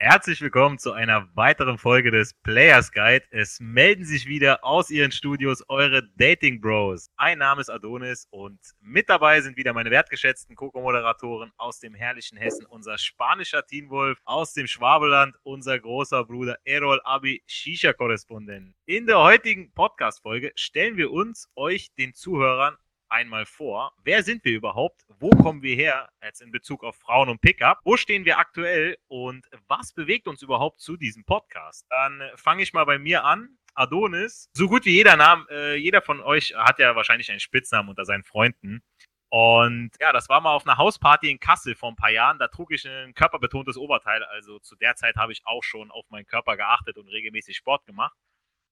Herzlich 0.00 0.40
willkommen 0.40 0.78
zu 0.78 0.92
einer 0.92 1.28
weiteren 1.34 1.76
Folge 1.76 2.12
des 2.12 2.32
Players 2.32 2.92
Guide. 2.92 3.24
Es 3.32 3.58
melden 3.58 4.04
sich 4.04 4.26
wieder 4.26 4.62
aus 4.64 4.90
ihren 4.90 5.10
Studios 5.10 5.64
eure 5.68 6.04
Dating 6.14 6.60
Bros. 6.60 7.10
Mein 7.18 7.38
Name 7.38 7.60
ist 7.62 7.68
Adonis 7.68 8.28
und 8.30 8.60
mit 8.80 9.08
dabei 9.08 9.40
sind 9.40 9.56
wieder 9.56 9.72
meine 9.72 9.90
wertgeschätzten 9.90 10.54
Coco-Moderatoren 10.54 11.50
aus 11.56 11.80
dem 11.80 11.94
herrlichen 11.94 12.38
Hessen, 12.38 12.64
unser 12.66 12.96
spanischer 12.96 13.66
Teamwolf 13.66 14.20
aus 14.24 14.52
dem 14.52 14.68
Schwabeland, 14.68 15.34
unser 15.42 15.76
großer 15.80 16.24
Bruder 16.24 16.56
Errol 16.62 17.00
Abi, 17.02 17.42
Shisha-Korrespondent. 17.48 18.76
In 18.86 19.06
der 19.06 19.18
heutigen 19.18 19.72
Podcast-Folge 19.72 20.52
stellen 20.54 20.96
wir 20.96 21.10
uns, 21.10 21.48
euch, 21.56 21.92
den 21.98 22.14
Zuhörern, 22.14 22.76
einmal 23.08 23.46
vor. 23.46 23.92
Wer 24.04 24.22
sind 24.22 24.44
wir 24.44 24.52
überhaupt? 24.52 25.04
Wo 25.18 25.30
kommen 25.30 25.62
wir 25.62 25.74
her? 25.74 26.08
Jetzt 26.22 26.42
in 26.42 26.50
Bezug 26.50 26.84
auf 26.84 26.96
Frauen 26.96 27.28
und 27.28 27.40
Pickup. 27.40 27.80
Wo 27.84 27.96
stehen 27.96 28.24
wir 28.24 28.38
aktuell? 28.38 28.96
Und 29.08 29.46
was 29.66 29.92
bewegt 29.92 30.28
uns 30.28 30.42
überhaupt 30.42 30.80
zu 30.80 30.96
diesem 30.96 31.24
Podcast? 31.24 31.86
Dann 31.90 32.22
fange 32.36 32.62
ich 32.62 32.72
mal 32.72 32.84
bei 32.84 32.98
mir 32.98 33.24
an. 33.24 33.58
Adonis. 33.74 34.50
So 34.52 34.68
gut 34.68 34.84
wie 34.84 34.94
jeder 34.94 35.16
Name, 35.16 35.46
äh, 35.50 35.76
jeder 35.76 36.02
von 36.02 36.20
euch 36.20 36.52
hat 36.56 36.80
ja 36.80 36.96
wahrscheinlich 36.96 37.30
einen 37.30 37.38
Spitznamen 37.38 37.88
unter 37.88 38.04
seinen 38.04 38.24
Freunden. 38.24 38.82
Und 39.30 39.90
ja, 40.00 40.12
das 40.12 40.28
war 40.28 40.40
mal 40.40 40.52
auf 40.52 40.66
einer 40.66 40.78
Hausparty 40.78 41.30
in 41.30 41.38
Kassel 41.38 41.74
vor 41.74 41.90
ein 41.90 41.96
paar 41.96 42.10
Jahren. 42.10 42.38
Da 42.38 42.48
trug 42.48 42.72
ich 42.72 42.86
ein 42.88 43.14
körperbetontes 43.14 43.76
Oberteil. 43.76 44.24
Also 44.24 44.58
zu 44.58 44.74
der 44.76 44.96
Zeit 44.96 45.16
habe 45.16 45.32
ich 45.32 45.42
auch 45.44 45.62
schon 45.62 45.90
auf 45.90 46.06
meinen 46.08 46.26
Körper 46.26 46.56
geachtet 46.56 46.96
und 46.96 47.08
regelmäßig 47.08 47.56
Sport 47.56 47.84
gemacht. 47.86 48.16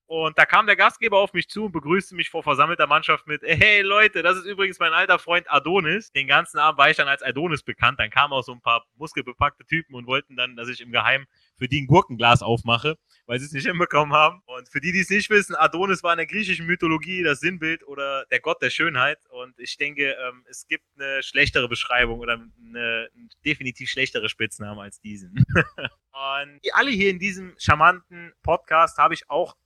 Und 0.06 0.38
da 0.38 0.46
kam 0.46 0.66
der 0.66 0.76
Gastgeber 0.76 1.18
auf 1.18 1.32
mich 1.32 1.48
zu 1.48 1.64
und 1.64 1.72
begrüßte 1.72 2.14
mich 2.14 2.30
vor 2.30 2.44
versammelter 2.44 2.86
Mannschaft 2.86 3.26
mit: 3.26 3.42
Hey 3.42 3.82
Leute, 3.82 4.22
das 4.22 4.36
ist 4.38 4.44
übrigens 4.44 4.78
mein 4.78 4.92
alter 4.92 5.18
Freund 5.18 5.50
Adonis. 5.50 6.12
Den 6.12 6.28
ganzen 6.28 6.58
Abend 6.58 6.78
war 6.78 6.88
ich 6.88 6.96
dann 6.96 7.08
als 7.08 7.22
Adonis 7.22 7.64
bekannt. 7.64 7.98
Dann 7.98 8.10
kamen 8.10 8.32
auch 8.32 8.42
so 8.42 8.52
ein 8.52 8.60
paar 8.60 8.86
muskelbepackte 8.94 9.64
Typen 9.66 9.96
und 9.96 10.06
wollten 10.06 10.36
dann, 10.36 10.54
dass 10.54 10.68
ich 10.68 10.80
im 10.80 10.92
Geheimen 10.92 11.26
für 11.58 11.66
die 11.66 11.82
ein 11.82 11.88
Gurkenglas 11.88 12.42
aufmache, 12.42 12.98
weil 13.26 13.40
sie 13.40 13.46
es 13.46 13.52
nicht 13.52 13.66
hinbekommen 13.66 14.14
haben. 14.14 14.42
Und 14.46 14.68
für 14.70 14.80
die, 14.80 14.92
die 14.92 15.00
es 15.00 15.10
nicht 15.10 15.28
wissen, 15.28 15.56
Adonis 15.56 16.04
war 16.04 16.12
in 16.12 16.18
der 16.18 16.26
griechischen 16.26 16.66
Mythologie 16.66 17.24
das 17.24 17.40
Sinnbild 17.40 17.84
oder 17.88 18.26
der 18.26 18.38
Gott 18.38 18.62
der 18.62 18.70
Schönheit. 18.70 19.18
Und 19.30 19.58
ich 19.58 19.76
denke, 19.76 20.12
ähm, 20.12 20.44
es 20.48 20.68
gibt 20.68 20.84
eine 20.96 21.22
schlechtere 21.24 21.68
Beschreibung 21.68 22.20
oder 22.20 22.34
eine, 22.34 23.08
einen 23.12 23.28
definitiv 23.44 23.90
schlechtere 23.90 24.28
Spitznamen 24.28 24.78
als 24.78 25.00
diesen. 25.00 25.44
und 26.12 26.60
alle 26.74 26.90
hier 26.90 27.10
in 27.10 27.18
diesem 27.18 27.56
charmanten 27.58 28.32
Podcast 28.44 28.98
habe 28.98 29.14
ich 29.14 29.28
auch 29.28 29.56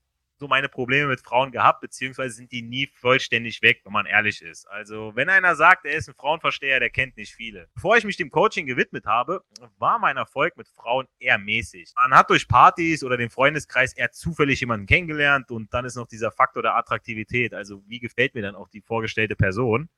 so 0.41 0.49
meine 0.49 0.71
Probleme 0.71 1.07
mit 1.07 1.21
Frauen 1.21 1.53
gehabt, 1.53 1.83
beziehungsweise 1.83 2.35
sind 2.35 2.51
die 2.51 2.63
nie 2.63 2.89
vollständig 2.95 3.61
weg, 3.61 3.83
wenn 3.85 3.93
man 3.93 4.07
ehrlich 4.07 4.41
ist. 4.41 4.67
Also, 4.69 5.13
wenn 5.15 5.29
einer 5.29 5.55
sagt, 5.55 5.85
er 5.85 5.95
ist 5.95 6.09
ein 6.09 6.15
Frauenversteher, 6.15 6.81
der 6.81 6.89
kennt 6.89 7.19
nicht 7.19 7.35
viele. 7.35 7.69
Bevor 7.75 7.99
ich 7.99 8.05
mich 8.05 8.17
dem 8.17 8.31
Coaching 8.31 8.67
gewidmet 8.67 9.05
habe, 9.05 9.45
war 9.77 9.99
mein 9.99 10.17
Erfolg 10.17 10.57
mit 10.57 10.67
Frauen 10.67 11.07
eher 11.19 11.37
mäßig. 11.37 11.93
Man 11.95 12.15
hat 12.15 12.31
durch 12.31 12.49
Partys 12.49 13.05
oder 13.05 13.19
den 13.19 13.29
Freundeskreis 13.29 13.93
eher 13.93 14.13
zufällig 14.13 14.61
jemanden 14.61 14.87
kennengelernt 14.87 15.51
und 15.51 15.73
dann 15.75 15.85
ist 15.85 15.97
noch 15.97 16.09
dieser 16.09 16.33
Faktor 16.33 16.63
der 16.63 16.75
Attraktivität. 16.75 17.53
Also, 17.53 17.83
wie 17.87 18.01
gefällt 18.01 18.35
mir 18.35 18.43
dann 18.43 18.57
auch 18.57 18.71
die 18.71 18.81
vorgestellte 18.81 19.37
Person? 19.37 19.91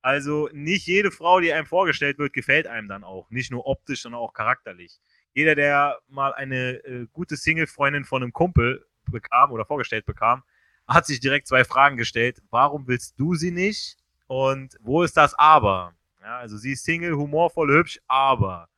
Also, 0.00 0.48
nicht 0.54 0.86
jede 0.86 1.10
Frau, 1.10 1.40
die 1.40 1.52
einem 1.52 1.66
vorgestellt 1.66 2.18
wird, 2.18 2.32
gefällt 2.32 2.66
einem 2.66 2.88
dann 2.88 3.04
auch. 3.04 3.28
Nicht 3.30 3.50
nur 3.50 3.66
optisch, 3.66 4.00
sondern 4.00 4.22
auch 4.22 4.32
charakterlich. 4.32 4.98
Jeder, 5.34 5.54
der 5.54 5.98
mal 6.08 6.32
eine 6.32 6.82
äh, 6.84 7.06
gute 7.12 7.36
Single-Freundin 7.36 8.04
von 8.04 8.22
einem 8.22 8.32
Kumpel 8.32 8.86
bekam 9.10 9.52
oder 9.52 9.64
vorgestellt 9.64 10.06
bekam, 10.06 10.42
hat 10.86 11.06
sich 11.06 11.20
direkt 11.20 11.46
zwei 11.46 11.64
Fragen 11.64 11.96
gestellt. 11.96 12.42
Warum 12.50 12.86
willst 12.86 13.18
du 13.18 13.34
sie 13.34 13.50
nicht? 13.50 13.96
Und 14.26 14.76
wo 14.80 15.02
ist 15.02 15.16
das 15.16 15.34
Aber? 15.34 15.94
Ja, 16.22 16.38
also 16.38 16.56
sie 16.56 16.72
ist 16.72 16.84
Single, 16.84 17.16
humorvoll, 17.16 17.70
hübsch, 17.70 18.00
aber. 18.08 18.68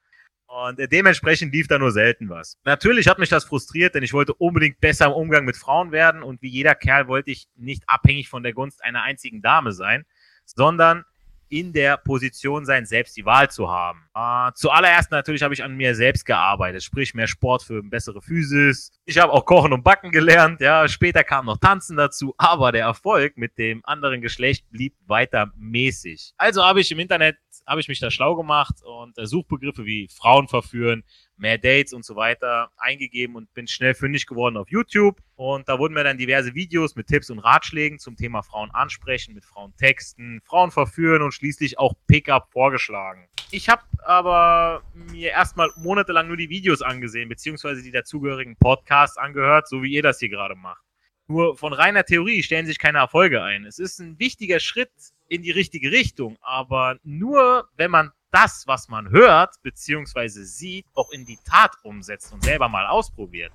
Und 0.46 0.78
äh, 0.78 0.88
dementsprechend 0.88 1.52
lief 1.52 1.68
da 1.68 1.78
nur 1.78 1.92
selten 1.92 2.28
was. 2.28 2.58
Natürlich 2.64 3.08
hat 3.08 3.18
mich 3.18 3.28
das 3.28 3.44
frustriert, 3.44 3.94
denn 3.94 4.02
ich 4.02 4.12
wollte 4.12 4.34
unbedingt 4.34 4.80
besser 4.80 5.06
im 5.06 5.12
Umgang 5.12 5.44
mit 5.44 5.56
Frauen 5.56 5.92
werden 5.92 6.22
und 6.22 6.42
wie 6.42 6.48
jeder 6.48 6.74
Kerl 6.74 7.08
wollte 7.08 7.30
ich 7.30 7.48
nicht 7.56 7.84
abhängig 7.86 8.28
von 8.28 8.42
der 8.42 8.52
Gunst 8.52 8.82
einer 8.82 9.02
einzigen 9.02 9.42
Dame 9.42 9.72
sein, 9.72 10.04
sondern 10.44 11.04
in 11.48 11.72
der 11.72 11.96
Position 11.96 12.64
sein, 12.64 12.86
selbst 12.86 13.16
die 13.16 13.24
Wahl 13.24 13.50
zu 13.50 13.70
haben. 13.70 14.08
Äh, 14.14 14.52
zuallererst 14.54 15.10
natürlich 15.10 15.42
habe 15.42 15.54
ich 15.54 15.62
an 15.62 15.76
mir 15.76 15.94
selbst 15.94 16.24
gearbeitet, 16.24 16.82
sprich 16.82 17.14
mehr 17.14 17.26
Sport 17.26 17.62
für 17.62 17.82
bessere 17.82 18.22
Physis. 18.22 18.92
Ich 19.04 19.18
habe 19.18 19.32
auch 19.32 19.44
Kochen 19.44 19.72
und 19.72 19.84
Backen 19.84 20.10
gelernt, 20.10 20.60
ja, 20.60 20.88
später 20.88 21.24
kam 21.24 21.46
noch 21.46 21.58
Tanzen 21.58 21.96
dazu, 21.96 22.34
aber 22.38 22.72
der 22.72 22.84
Erfolg 22.84 23.36
mit 23.36 23.58
dem 23.58 23.80
anderen 23.84 24.20
Geschlecht 24.20 24.70
blieb 24.70 24.94
weiter 25.06 25.52
mäßig. 25.56 26.32
Also 26.36 26.64
habe 26.64 26.80
ich 26.80 26.90
im 26.90 26.98
Internet 26.98 27.36
habe 27.66 27.80
ich 27.80 27.88
mich 27.88 27.98
da 27.98 28.10
schlau 28.10 28.36
gemacht 28.36 28.76
und 28.84 29.18
äh, 29.18 29.26
Suchbegriffe 29.26 29.84
wie 29.84 30.08
Frauen 30.08 30.48
verführen, 30.48 31.02
mehr 31.36 31.58
Dates 31.58 31.92
und 31.92 32.04
so 32.04 32.16
weiter 32.16 32.70
eingegeben 32.76 33.36
und 33.36 33.52
bin 33.54 33.66
schnell 33.66 33.94
fündig 33.94 34.26
geworden 34.26 34.56
auf 34.56 34.70
YouTube. 34.70 35.20
Und 35.36 35.68
da 35.68 35.78
wurden 35.78 35.94
mir 35.94 36.04
dann 36.04 36.18
diverse 36.18 36.54
Videos 36.54 36.96
mit 36.96 37.08
Tipps 37.08 37.30
und 37.30 37.38
Ratschlägen 37.38 37.98
zum 37.98 38.16
Thema 38.16 38.42
Frauen 38.42 38.70
ansprechen, 38.70 39.34
mit 39.34 39.44
Frauen 39.44 39.74
texten, 39.76 40.40
Frauen 40.44 40.70
verführen 40.70 41.22
und 41.22 41.32
schließlich 41.32 41.78
auch 41.78 41.94
Pickup 42.06 42.50
vorgeschlagen. 42.52 43.28
Ich 43.50 43.68
habe 43.68 43.82
aber 44.04 44.82
mir 45.12 45.30
erstmal 45.30 45.70
monatelang 45.76 46.26
nur 46.28 46.36
die 46.36 46.48
Videos 46.48 46.82
angesehen, 46.82 47.28
beziehungsweise 47.28 47.82
die 47.82 47.92
dazugehörigen 47.92 48.56
Podcasts 48.56 49.18
angehört, 49.18 49.68
so 49.68 49.82
wie 49.82 49.92
ihr 49.92 50.02
das 50.02 50.18
hier 50.18 50.30
gerade 50.30 50.54
macht. 50.54 50.82
Nur 51.28 51.56
von 51.56 51.72
reiner 51.72 52.04
Theorie 52.04 52.42
stellen 52.42 52.66
sich 52.66 52.78
keine 52.78 52.98
Erfolge 52.98 53.42
ein. 53.42 53.64
Es 53.64 53.78
ist 53.78 53.98
ein 53.98 54.18
wichtiger 54.18 54.60
Schritt 54.60 54.92
in 55.28 55.42
die 55.42 55.50
richtige 55.50 55.90
Richtung, 55.90 56.36
aber 56.40 56.98
nur 57.02 57.68
wenn 57.76 57.90
man 57.90 58.12
das, 58.36 58.66
was 58.66 58.88
man 58.90 59.08
hört 59.08 59.54
bzw. 59.62 60.28
sieht, 60.28 60.84
auch 60.94 61.10
in 61.10 61.24
die 61.24 61.38
Tat 61.42 61.72
umsetzt 61.82 62.34
und 62.34 62.44
selber 62.44 62.68
mal 62.68 62.86
ausprobiert. 62.86 63.50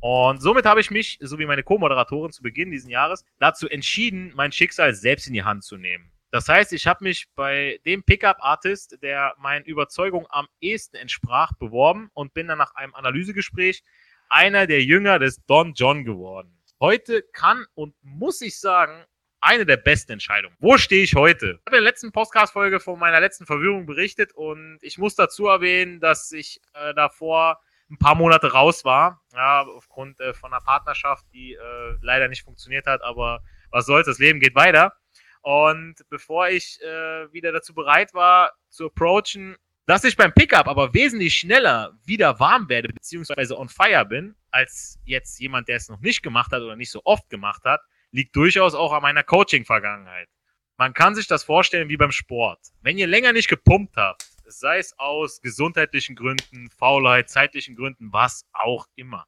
Und 0.00 0.40
somit 0.40 0.64
habe 0.64 0.80
ich 0.80 0.90
mich, 0.90 1.18
so 1.20 1.38
wie 1.38 1.44
meine 1.44 1.62
Co-Moderatorin 1.62 2.32
zu 2.32 2.42
Beginn 2.42 2.70
dieses 2.70 2.88
Jahres, 2.88 3.26
dazu 3.38 3.68
entschieden, 3.68 4.32
mein 4.34 4.50
Schicksal 4.50 4.94
selbst 4.94 5.26
in 5.26 5.34
die 5.34 5.42
Hand 5.42 5.62
zu 5.62 5.76
nehmen. 5.76 6.10
Das 6.30 6.48
heißt, 6.48 6.72
ich 6.72 6.86
habe 6.86 7.04
mich 7.04 7.28
bei 7.34 7.80
dem 7.84 8.02
Pickup-Artist, 8.02 9.02
der 9.02 9.34
meinen 9.36 9.66
Überzeugungen 9.66 10.26
am 10.30 10.48
ehesten 10.58 10.96
entsprach, 10.96 11.52
beworben 11.58 12.10
und 12.14 12.32
bin 12.32 12.48
dann 12.48 12.58
nach 12.58 12.74
einem 12.76 12.94
Analysegespräch 12.94 13.82
einer 14.30 14.66
der 14.66 14.82
Jünger 14.82 15.18
des 15.18 15.44
Don 15.44 15.74
John 15.74 16.06
geworden. 16.06 16.58
Heute 16.80 17.22
kann 17.34 17.66
und 17.74 17.94
muss 18.00 18.40
ich 18.40 18.58
sagen, 18.58 19.04
eine 19.40 19.66
der 19.66 19.76
besten 19.76 20.12
Entscheidungen. 20.12 20.56
Wo 20.58 20.78
stehe 20.78 21.02
ich 21.02 21.14
heute? 21.14 21.58
Ich 21.60 21.66
habe 21.66 21.76
in 21.76 21.82
der 21.84 21.90
letzten 21.90 22.12
Podcast-Folge 22.12 22.80
von 22.80 22.98
meiner 22.98 23.20
letzten 23.20 23.46
Verwirrung 23.46 23.86
berichtet 23.86 24.32
und 24.32 24.78
ich 24.82 24.98
muss 24.98 25.14
dazu 25.14 25.46
erwähnen, 25.46 26.00
dass 26.00 26.32
ich 26.32 26.60
äh, 26.74 26.94
davor 26.94 27.60
ein 27.90 27.98
paar 27.98 28.14
Monate 28.14 28.52
raus 28.52 28.84
war, 28.84 29.22
ja, 29.32 29.62
aufgrund 29.62 30.20
äh, 30.20 30.34
von 30.34 30.52
einer 30.52 30.62
Partnerschaft, 30.62 31.24
die 31.32 31.54
äh, 31.54 31.96
leider 32.02 32.28
nicht 32.28 32.42
funktioniert 32.42 32.86
hat, 32.86 33.02
aber 33.02 33.42
was 33.70 33.86
soll's, 33.86 34.06
das 34.06 34.18
Leben 34.18 34.40
geht 34.40 34.54
weiter. 34.54 34.94
Und 35.40 35.94
bevor 36.10 36.48
ich 36.48 36.80
äh, 36.82 37.32
wieder 37.32 37.52
dazu 37.52 37.74
bereit 37.74 38.12
war, 38.12 38.52
zu 38.68 38.86
approachen, 38.86 39.56
dass 39.86 40.04
ich 40.04 40.16
beim 40.16 40.34
Pickup 40.34 40.68
aber 40.68 40.92
wesentlich 40.92 41.34
schneller 41.34 41.96
wieder 42.04 42.38
warm 42.40 42.68
werde, 42.68 42.88
beziehungsweise 42.88 43.56
on 43.56 43.70
fire 43.70 44.04
bin, 44.04 44.34
als 44.50 44.98
jetzt 45.04 45.40
jemand, 45.40 45.68
der 45.68 45.76
es 45.76 45.88
noch 45.88 46.00
nicht 46.00 46.22
gemacht 46.22 46.52
hat 46.52 46.60
oder 46.60 46.76
nicht 46.76 46.90
so 46.90 47.00
oft 47.04 47.30
gemacht 47.30 47.64
hat, 47.64 47.80
liegt 48.12 48.34
durchaus 48.36 48.74
auch 48.74 48.92
an 48.92 49.02
meiner 49.02 49.22
Coaching-Vergangenheit. 49.22 50.28
Man 50.76 50.94
kann 50.94 51.14
sich 51.14 51.26
das 51.26 51.44
vorstellen 51.44 51.88
wie 51.88 51.96
beim 51.96 52.12
Sport. 52.12 52.60
Wenn 52.82 52.98
ihr 52.98 53.06
länger 53.06 53.32
nicht 53.32 53.48
gepumpt 53.48 53.96
habt, 53.96 54.26
sei 54.46 54.78
es 54.78 54.98
aus 54.98 55.40
gesundheitlichen 55.40 56.16
Gründen, 56.16 56.70
Faulheit, 56.70 57.28
zeitlichen 57.28 57.76
Gründen, 57.76 58.12
was 58.12 58.46
auch 58.52 58.86
immer, 58.94 59.26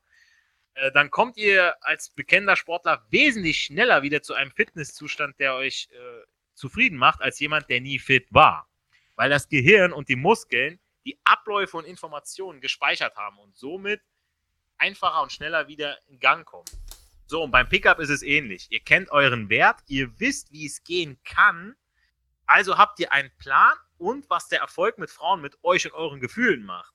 äh, 0.74 0.92
dann 0.92 1.10
kommt 1.10 1.36
ihr 1.36 1.74
als 1.82 2.10
bekennender 2.10 2.56
Sportler 2.56 3.04
wesentlich 3.10 3.60
schneller 3.60 4.02
wieder 4.02 4.22
zu 4.22 4.34
einem 4.34 4.50
Fitnesszustand, 4.52 5.38
der 5.38 5.54
euch 5.54 5.88
äh, 5.92 5.96
zufrieden 6.54 6.98
macht, 6.98 7.20
als 7.20 7.40
jemand, 7.40 7.68
der 7.68 7.80
nie 7.80 7.98
fit 7.98 8.26
war. 8.30 8.68
Weil 9.16 9.30
das 9.30 9.48
Gehirn 9.48 9.92
und 9.92 10.08
die 10.08 10.16
Muskeln 10.16 10.78
die 11.04 11.18
Abläufe 11.24 11.76
und 11.76 11.86
Informationen 11.86 12.60
gespeichert 12.60 13.16
haben 13.16 13.38
und 13.38 13.56
somit 13.56 14.02
einfacher 14.78 15.22
und 15.22 15.32
schneller 15.32 15.66
wieder 15.68 15.98
in 16.08 16.18
Gang 16.18 16.44
kommen. 16.44 16.68
So, 17.30 17.44
und 17.44 17.52
beim 17.52 17.68
Pickup 17.68 18.00
ist 18.00 18.08
es 18.08 18.24
ähnlich. 18.24 18.66
Ihr 18.70 18.80
kennt 18.80 19.12
euren 19.12 19.48
Wert, 19.50 19.84
ihr 19.86 20.18
wisst, 20.18 20.50
wie 20.50 20.66
es 20.66 20.82
gehen 20.82 21.16
kann. 21.22 21.76
Also 22.44 22.76
habt 22.76 22.98
ihr 22.98 23.12
einen 23.12 23.30
Plan 23.38 23.72
und 23.98 24.28
was 24.28 24.48
der 24.48 24.58
Erfolg 24.58 24.98
mit 24.98 25.12
Frauen 25.12 25.40
mit 25.40 25.56
euch 25.62 25.86
und 25.86 25.92
euren 25.92 26.18
Gefühlen 26.18 26.64
macht. 26.64 26.92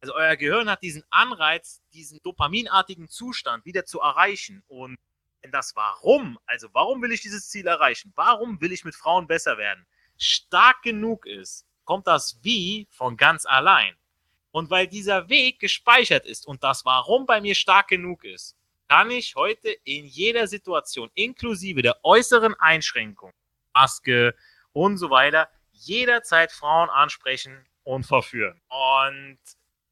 Also 0.00 0.16
euer 0.16 0.34
Gehirn 0.34 0.68
hat 0.68 0.82
diesen 0.82 1.04
Anreiz, 1.10 1.80
diesen 1.92 2.20
dopaminartigen 2.24 3.08
Zustand 3.08 3.64
wieder 3.66 3.84
zu 3.84 4.00
erreichen. 4.00 4.64
Und 4.66 4.98
wenn 5.42 5.52
das 5.52 5.76
Warum, 5.76 6.40
also 6.46 6.66
warum 6.72 7.00
will 7.00 7.12
ich 7.12 7.20
dieses 7.20 7.48
Ziel 7.48 7.68
erreichen? 7.68 8.12
Warum 8.16 8.60
will 8.60 8.72
ich 8.72 8.84
mit 8.84 8.96
Frauen 8.96 9.28
besser 9.28 9.58
werden? 9.58 9.86
Stark 10.16 10.82
genug 10.82 11.24
ist, 11.24 11.68
kommt 11.84 12.08
das 12.08 12.40
Wie 12.42 12.88
von 12.90 13.16
ganz 13.16 13.46
allein. 13.46 13.94
Und 14.50 14.70
weil 14.70 14.88
dieser 14.88 15.28
Weg 15.28 15.60
gespeichert 15.60 16.26
ist 16.26 16.48
und 16.48 16.64
das 16.64 16.84
Warum 16.84 17.26
bei 17.26 17.40
mir 17.40 17.54
stark 17.54 17.86
genug 17.86 18.24
ist, 18.24 18.57
kann 18.88 19.10
ich 19.10 19.34
heute 19.36 19.70
in 19.84 20.06
jeder 20.06 20.46
Situation, 20.46 21.10
inklusive 21.14 21.82
der 21.82 22.04
äußeren 22.04 22.54
Einschränkung, 22.58 23.32
Maske 23.74 24.34
und 24.72 24.96
so 24.96 25.10
weiter, 25.10 25.48
jederzeit 25.72 26.50
Frauen 26.52 26.88
ansprechen 26.90 27.66
und 27.84 28.04
verführen. 28.04 28.60
Und 28.68 29.38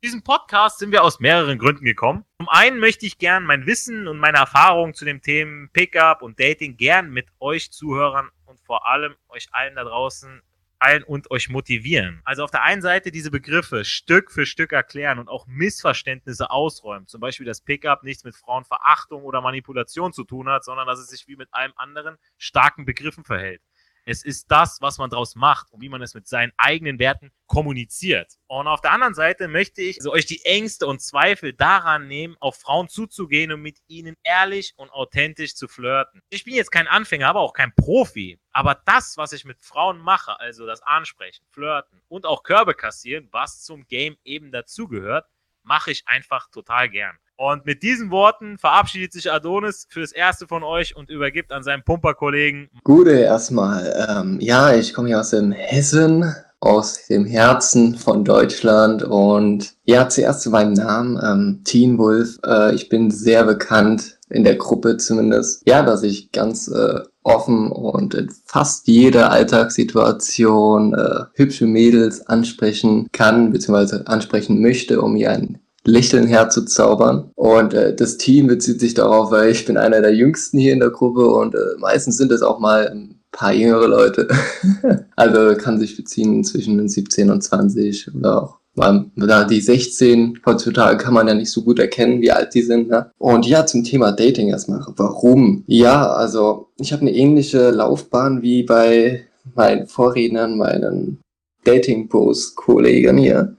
Diesen 0.06 0.22
Podcast 0.22 0.78
sind 0.78 0.93
wir 0.93 1.02
aus 1.02 1.20
mehreren 1.20 1.58
Gründen 1.58 1.84
gekommen. 1.84 2.25
Zum 2.38 2.48
einen 2.48 2.78
möchte 2.78 3.06
ich 3.06 3.19
gern 3.19 3.44
mein 3.44 3.66
Wissen 3.66 4.06
und 4.06 4.19
meine 4.19 4.38
Erfahrungen 4.38 4.94
zu 4.94 5.04
den 5.04 5.22
Themen 5.22 5.70
Pickup 5.72 6.22
und 6.22 6.38
Dating 6.38 6.76
gern 6.76 7.10
mit 7.10 7.26
euch 7.40 7.72
Zuhörern 7.72 8.31
und 8.44 8.60
vor 8.60 8.87
allem 8.87 9.16
euch 9.28 9.49
allen 9.52 9.75
da 9.75 9.84
draußen 9.84 10.42
teilen 10.81 11.02
und 11.02 11.31
euch 11.31 11.49
motivieren. 11.49 12.20
Also 12.25 12.44
auf 12.44 12.50
der 12.50 12.62
einen 12.62 12.82
Seite 12.82 13.11
diese 13.11 13.31
Begriffe 13.31 13.84
Stück 13.84 14.31
für 14.31 14.46
Stück 14.46 14.73
erklären 14.73 15.19
und 15.19 15.28
auch 15.28 15.46
Missverständnisse 15.46 16.50
ausräumen. 16.50 17.06
Zum 17.06 17.20
Beispiel, 17.20 17.46
dass 17.46 17.61
Pickup 17.61 18.02
nichts 18.02 18.25
mit 18.25 18.34
Frauenverachtung 18.34 19.23
oder 19.23 19.40
Manipulation 19.40 20.12
zu 20.12 20.25
tun 20.25 20.49
hat, 20.49 20.64
sondern 20.64 20.87
dass 20.87 20.99
es 20.99 21.08
sich 21.08 21.26
wie 21.28 21.37
mit 21.37 21.49
allem 21.52 21.73
anderen 21.76 22.17
starken 22.38 22.84
Begriffen 22.84 23.25
verhält. 23.25 23.62
Es 24.08 24.24
ist 24.24 24.52
das, 24.52 24.80
was 24.80 24.98
man 24.98 25.10
daraus 25.10 25.34
macht 25.34 25.72
und 25.72 25.80
wie 25.80 25.88
man 25.88 26.00
es 26.00 26.14
mit 26.14 26.28
seinen 26.28 26.52
eigenen 26.56 27.00
Werten 27.00 27.32
kommuniziert. 27.46 28.34
Und 28.46 28.68
auf 28.68 28.80
der 28.80 28.92
anderen 28.92 29.14
Seite 29.14 29.48
möchte 29.48 29.82
ich 29.82 29.98
also 29.98 30.12
euch 30.12 30.26
die 30.26 30.44
Ängste 30.44 30.86
und 30.86 31.02
Zweifel 31.02 31.52
daran 31.52 32.06
nehmen, 32.06 32.36
auf 32.38 32.56
Frauen 32.56 32.88
zuzugehen 32.88 33.50
und 33.50 33.62
mit 33.62 33.80
ihnen 33.88 34.14
ehrlich 34.22 34.74
und 34.76 34.90
authentisch 34.90 35.56
zu 35.56 35.66
flirten. 35.66 36.22
Ich 36.30 36.44
bin 36.44 36.54
jetzt 36.54 36.70
kein 36.70 36.86
Anfänger, 36.86 37.26
aber 37.28 37.40
auch 37.40 37.52
kein 37.52 37.74
Profi. 37.74 38.38
Aber 38.52 38.80
das, 38.86 39.16
was 39.16 39.32
ich 39.32 39.44
mit 39.44 39.60
Frauen 39.60 39.98
mache, 39.98 40.38
also 40.38 40.66
das 40.66 40.82
Ansprechen, 40.82 41.44
Flirten 41.50 42.00
und 42.06 42.26
auch 42.26 42.44
Körbe 42.44 42.74
kassieren, 42.74 43.28
was 43.32 43.64
zum 43.64 43.88
Game 43.88 44.16
eben 44.22 44.52
dazugehört, 44.52 45.26
mache 45.64 45.90
ich 45.90 46.06
einfach 46.06 46.48
total 46.50 46.88
gern. 46.88 47.18
Und 47.36 47.66
mit 47.66 47.82
diesen 47.82 48.10
Worten 48.10 48.56
verabschiedet 48.58 49.12
sich 49.12 49.30
Adonis 49.30 49.86
für 49.90 50.00
das 50.00 50.12
erste 50.12 50.46
von 50.46 50.62
euch 50.62 50.96
und 50.96 51.10
übergibt 51.10 51.52
an 51.52 51.62
seinen 51.62 51.82
Pumperkollegen. 51.82 52.70
Gute 52.82 53.12
erstmal. 53.12 54.06
Ähm, 54.08 54.38
ja, 54.40 54.74
ich 54.74 54.94
komme 54.94 55.08
hier 55.08 55.20
aus 55.20 55.30
dem 55.30 55.52
Hessen, 55.52 56.34
aus 56.60 57.06
dem 57.08 57.26
Herzen 57.26 57.96
von 57.96 58.24
Deutschland. 58.24 59.02
Und 59.02 59.74
ja, 59.84 60.08
zuerst 60.08 60.40
zu 60.40 60.50
meinem 60.50 60.72
Namen, 60.72 61.20
ähm, 61.22 61.60
Teen 61.64 61.98
Wolf. 61.98 62.38
Äh, 62.44 62.74
ich 62.74 62.88
bin 62.88 63.10
sehr 63.10 63.44
bekannt 63.44 64.18
in 64.30 64.42
der 64.42 64.56
Gruppe 64.56 64.96
zumindest. 64.96 65.62
Ja, 65.68 65.82
dass 65.82 66.02
ich 66.02 66.32
ganz 66.32 66.68
äh, 66.68 67.00
offen 67.22 67.70
und 67.70 68.14
in 68.14 68.30
fast 68.46 68.88
jeder 68.88 69.30
Alltagssituation 69.30 70.94
äh, 70.94 71.24
hübsche 71.34 71.66
Mädels 71.66 72.26
ansprechen 72.26 73.08
kann, 73.12 73.50
beziehungsweise 73.50 74.06
ansprechen 74.06 74.62
möchte, 74.62 75.02
um 75.02 75.16
ihr 75.16 75.30
ein 75.30 75.58
Lächeln 75.86 76.26
herzuzaubern. 76.26 77.30
Und 77.34 77.74
äh, 77.74 77.94
das 77.94 78.16
Team 78.16 78.48
bezieht 78.48 78.80
sich 78.80 78.94
darauf, 78.94 79.30
weil 79.30 79.50
ich 79.50 79.64
bin 79.64 79.76
einer 79.76 80.00
der 80.00 80.14
Jüngsten 80.14 80.58
hier 80.58 80.72
in 80.72 80.80
der 80.80 80.90
Gruppe 80.90 81.26
und 81.26 81.54
äh, 81.54 81.78
meistens 81.78 82.16
sind 82.16 82.32
es 82.32 82.42
auch 82.42 82.58
mal 82.58 82.88
ein 82.88 83.20
paar 83.32 83.52
jüngere 83.52 83.86
Leute. 83.86 84.28
also 85.16 85.54
kann 85.56 85.78
sich 85.78 85.96
beziehen 85.96 86.44
zwischen 86.44 86.78
den 86.78 86.88
17 86.88 87.30
und 87.30 87.42
20 87.42 88.14
oder 88.14 88.42
auch 88.42 88.58
weil 88.76 89.46
die 89.48 89.60
16 89.60 90.40
heutzutage 90.44 90.98
kann 90.98 91.14
man 91.14 91.26
ja 91.26 91.34
nicht 91.34 91.50
so 91.50 91.62
gut 91.62 91.78
erkennen, 91.78 92.20
wie 92.20 92.30
alt 92.30 92.54
die 92.54 92.62
sind. 92.62 92.88
Ne? 92.88 93.10
Und 93.18 93.46
ja, 93.46 93.64
zum 93.64 93.84
Thema 93.84 94.12
Dating 94.12 94.48
erstmal. 94.48 94.84
Warum? 94.96 95.64
Ja, 95.66 96.12
also 96.12 96.68
ich 96.78 96.92
habe 96.92 97.02
eine 97.02 97.14
ähnliche 97.14 97.70
Laufbahn 97.70 98.42
wie 98.42 98.62
bei 98.62 99.22
meinen 99.54 99.86
Vorrednern, 99.86 100.58
meinen 100.58 101.20
Dating-Post-Kollegen 101.64 103.16
hier. 103.16 103.56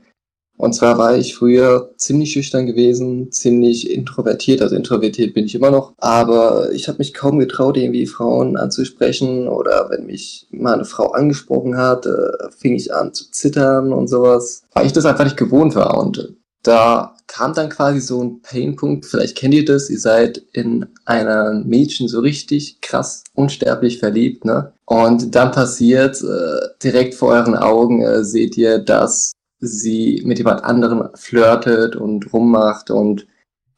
Und 0.57 0.73
zwar 0.73 0.97
war 0.97 1.15
ich 1.15 1.35
früher 1.35 1.91
ziemlich 1.97 2.31
schüchtern 2.31 2.65
gewesen, 2.65 3.31
ziemlich 3.31 3.91
introvertiert, 3.91 4.61
also 4.61 4.75
introvertiert 4.75 5.35
bin 5.35 5.45
ich 5.45 5.53
immer 5.53 5.69
noch, 5.69 5.93
aber 5.97 6.71
ich 6.71 6.87
habe 6.87 6.97
mich 6.97 7.13
kaum 7.13 7.37
getraut, 7.37 7.77
irgendwie 7.77 8.07
Frauen 8.07 8.57
anzusprechen. 8.57 9.47
Oder 9.47 9.89
wenn 9.89 10.07
mich 10.07 10.47
mal 10.51 10.73
eine 10.73 10.85
Frau 10.85 11.11
angesprochen 11.11 11.77
hat, 11.77 12.05
äh, 12.05 12.49
fing 12.57 12.75
ich 12.75 12.93
an 12.93 13.13
zu 13.13 13.29
zittern 13.31 13.93
und 13.93 14.07
sowas, 14.07 14.63
weil 14.73 14.87
ich 14.87 14.93
das 14.93 15.05
einfach 15.05 15.25
nicht 15.25 15.37
gewohnt 15.37 15.75
war. 15.75 15.97
Und 15.97 16.33
da 16.63 17.15
kam 17.27 17.53
dann 17.53 17.69
quasi 17.69 17.99
so 17.99 18.23
ein 18.23 18.41
Painpunkt, 18.41 19.05
vielleicht 19.05 19.37
kennt 19.37 19.53
ihr 19.53 19.65
das, 19.65 19.89
ihr 19.89 19.99
seid 19.99 20.41
in 20.53 20.85
einer 21.05 21.53
Mädchen 21.65 22.07
so 22.07 22.19
richtig 22.19 22.81
krass 22.81 23.23
unsterblich 23.35 23.99
verliebt, 23.99 24.45
ne? 24.45 24.73
Und 24.85 25.35
dann 25.35 25.51
passiert 25.51 26.21
äh, 26.21 26.67
direkt 26.81 27.13
vor 27.13 27.29
euren 27.29 27.55
Augen, 27.55 28.01
äh, 28.01 28.23
seht 28.23 28.57
ihr, 28.57 28.79
dass 28.79 29.33
sie 29.59 30.21
mit 30.25 30.37
jemand 30.37 30.63
anderen 30.63 31.09
flirtet 31.15 31.95
und 31.95 32.31
rummacht 32.33 32.91
und 32.91 33.27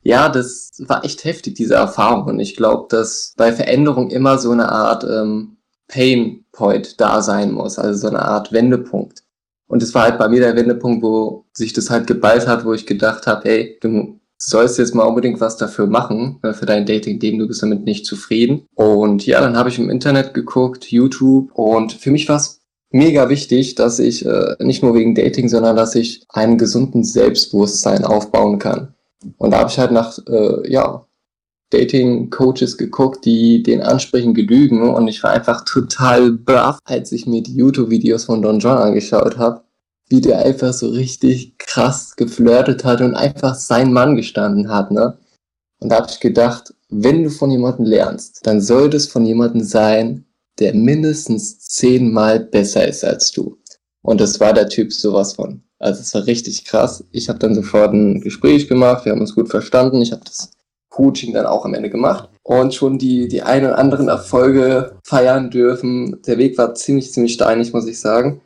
ja, 0.02 0.30
das 0.30 0.72
war 0.88 1.04
echt 1.04 1.26
heftig, 1.26 1.56
diese 1.56 1.76
Erfahrung. 1.76 2.24
Und 2.24 2.40
ich 2.40 2.56
glaube, 2.56 2.88
dass 2.90 3.34
bei 3.38 3.52
Veränderung 3.52 4.10
immer 4.10 4.38
so 4.38 4.52
eine 4.52 4.72
Art 4.72 5.04
ähm, 5.04 5.58
Pain 5.88 6.46
Point 6.52 7.00
da 7.02 7.22
sein 7.22 7.52
muss, 7.52 7.78
also 7.78 8.00
so 8.00 8.08
eine 8.08 8.22
Art 8.22 8.52
Wendepunkt. 8.52 9.24
Und 9.68 9.84
es 9.84 9.94
war 9.94 10.04
halt 10.04 10.18
bei 10.18 10.28
mir 10.30 10.40
der 10.40 10.56
Wendepunkt, 10.56 11.04
wo 11.04 11.46
sich 11.54 11.74
das 11.74 11.90
halt 11.90 12.08
geballt 12.08 12.48
hat, 12.48 12.66
wo 12.66 12.74
ich 12.74 12.86
gedacht 12.86 13.28
habe, 13.28 13.48
hey, 13.48 13.78
du 13.82 14.20
sollst 14.38 14.80
jetzt 14.80 14.96
mal 14.96 15.04
unbedingt 15.04 15.42
was 15.42 15.58
dafür 15.58 15.86
machen, 15.86 16.40
äh, 16.44 16.54
für 16.54 16.66
dein 16.66 16.86
Dating-Leben, 16.86 17.40
du 17.40 17.48
bist 17.48 17.62
damit 17.62 17.84
nicht 17.84 18.06
zufrieden. 18.06 18.66
Und 18.74 19.26
ja, 19.26 19.42
dann 19.42 19.58
habe 19.58 19.70
ich 19.70 19.78
im 19.78 19.90
Internet 19.90 20.34
geguckt, 20.34 20.92
YouTube, 20.92 21.52
und 21.54 21.94
für 21.94 22.12
mich 22.12 22.28
war 22.30 22.38
es 22.38 22.59
mega 22.92 23.30
wichtig, 23.30 23.76
dass 23.76 24.00
ich 24.00 24.26
äh, 24.26 24.56
nicht 24.60 24.84
nur 24.84 24.96
wegen 24.96 25.16
Dating, 25.16 25.50
sondern 25.50 25.76
dass 25.76 25.96
ich 25.96 26.26
einen 26.30 26.58
gesunden 26.58 27.04
Selbstbewusstsein 27.04 28.04
aufbauen 28.04 28.60
kann. 28.60 28.94
Und 29.38 29.52
da 29.52 29.60
habe 29.60 29.70
ich 29.70 29.78
halt 29.78 29.92
nach 29.92 30.18
äh, 30.28 30.72
ja, 30.72 31.06
Dating-Coaches 31.72 32.78
geguckt, 32.78 33.26
die 33.26 33.62
den 33.62 33.82
Ansprechen 33.82 34.34
genügen 34.34 34.82
und 34.90 35.08
ich 35.08 35.22
war 35.24 35.32
einfach 35.32 35.66
total 35.66 36.32
baff, 36.32 36.80
als 36.86 37.12
ich 37.12 37.28
mir 37.28 37.44
die 37.44 37.56
YouTube-Videos 37.56 38.26
von 38.26 38.42
Don 38.42 38.60
John 38.60 38.78
angeschaut 38.78 39.38
habe, 39.38 39.62
wie 40.10 40.22
der 40.22 40.40
einfach 40.46 40.74
so 40.74 40.90
richtig 40.90 41.58
krass 41.60 42.16
geflirtet 42.16 42.84
hat 42.86 43.02
und 43.02 43.14
einfach 43.14 43.54
sein 43.54 43.94
Mann 43.94 44.16
gestanden 44.16 44.70
hat, 44.70 44.92
ne? 44.92 45.18
Und 45.82 45.90
da 45.90 45.98
habe 45.98 46.08
ich 46.10 46.20
gedacht, 46.20 46.74
wenn 46.90 47.24
du 47.24 47.30
von 47.30 47.52
jemandem 47.52 47.86
lernst, 47.86 48.46
dann 48.46 48.62
soll 48.62 48.90
das 48.90 49.08
von 49.08 49.26
jemandem 49.26 49.64
sein, 49.64 50.26
der 50.60 50.74
mindestens 50.74 51.60
zehnmal 51.60 52.40
besser 52.40 52.88
ist 52.88 53.04
als 53.04 53.32
du. 53.32 53.58
Und 54.02 54.22
das 54.22 54.40
war 54.40 54.54
der 54.54 54.70
Typ 54.70 54.94
sowas 54.94 55.34
von. 55.34 55.62
Also 55.80 56.02
es 56.02 56.14
war 56.14 56.26
richtig 56.26 56.66
krass. 56.66 57.04
Ich 57.12 57.30
habe 57.30 57.40
dann 57.40 57.56
sofort 57.56 57.94
ein 57.94 58.22
Gespräch 58.22 58.68
gemacht, 58.68 59.06
wir 59.06 59.14
haben 59.14 59.22
uns 59.22 59.36
gut 59.36 59.50
verstanden. 59.50 60.02
Ich 60.02 60.12
habe 60.12 60.24
das 60.26 60.52
Coaching 60.90 61.34
dann 61.34 61.46
auch 61.46 61.66
am 61.66 61.74
Ende 61.74 61.90
gemacht 61.90 62.30
und 62.44 62.74
schon 62.74 62.98
die, 62.98 63.28
die 63.28 63.42
ein 63.42 63.64
oder 63.64 63.78
anderen 63.78 64.10
Erfolge 64.10 64.98
feiern 65.04 65.50
dürfen. 65.50 66.22
Der 66.26 66.38
Weg 66.38 66.58
war 66.58 66.76
ziemlich, 66.76 67.14
ziemlich 67.14 67.34
steinig, 67.34 67.74
muss 67.74 67.88
ich 67.88 68.00
sagen. 68.00 68.42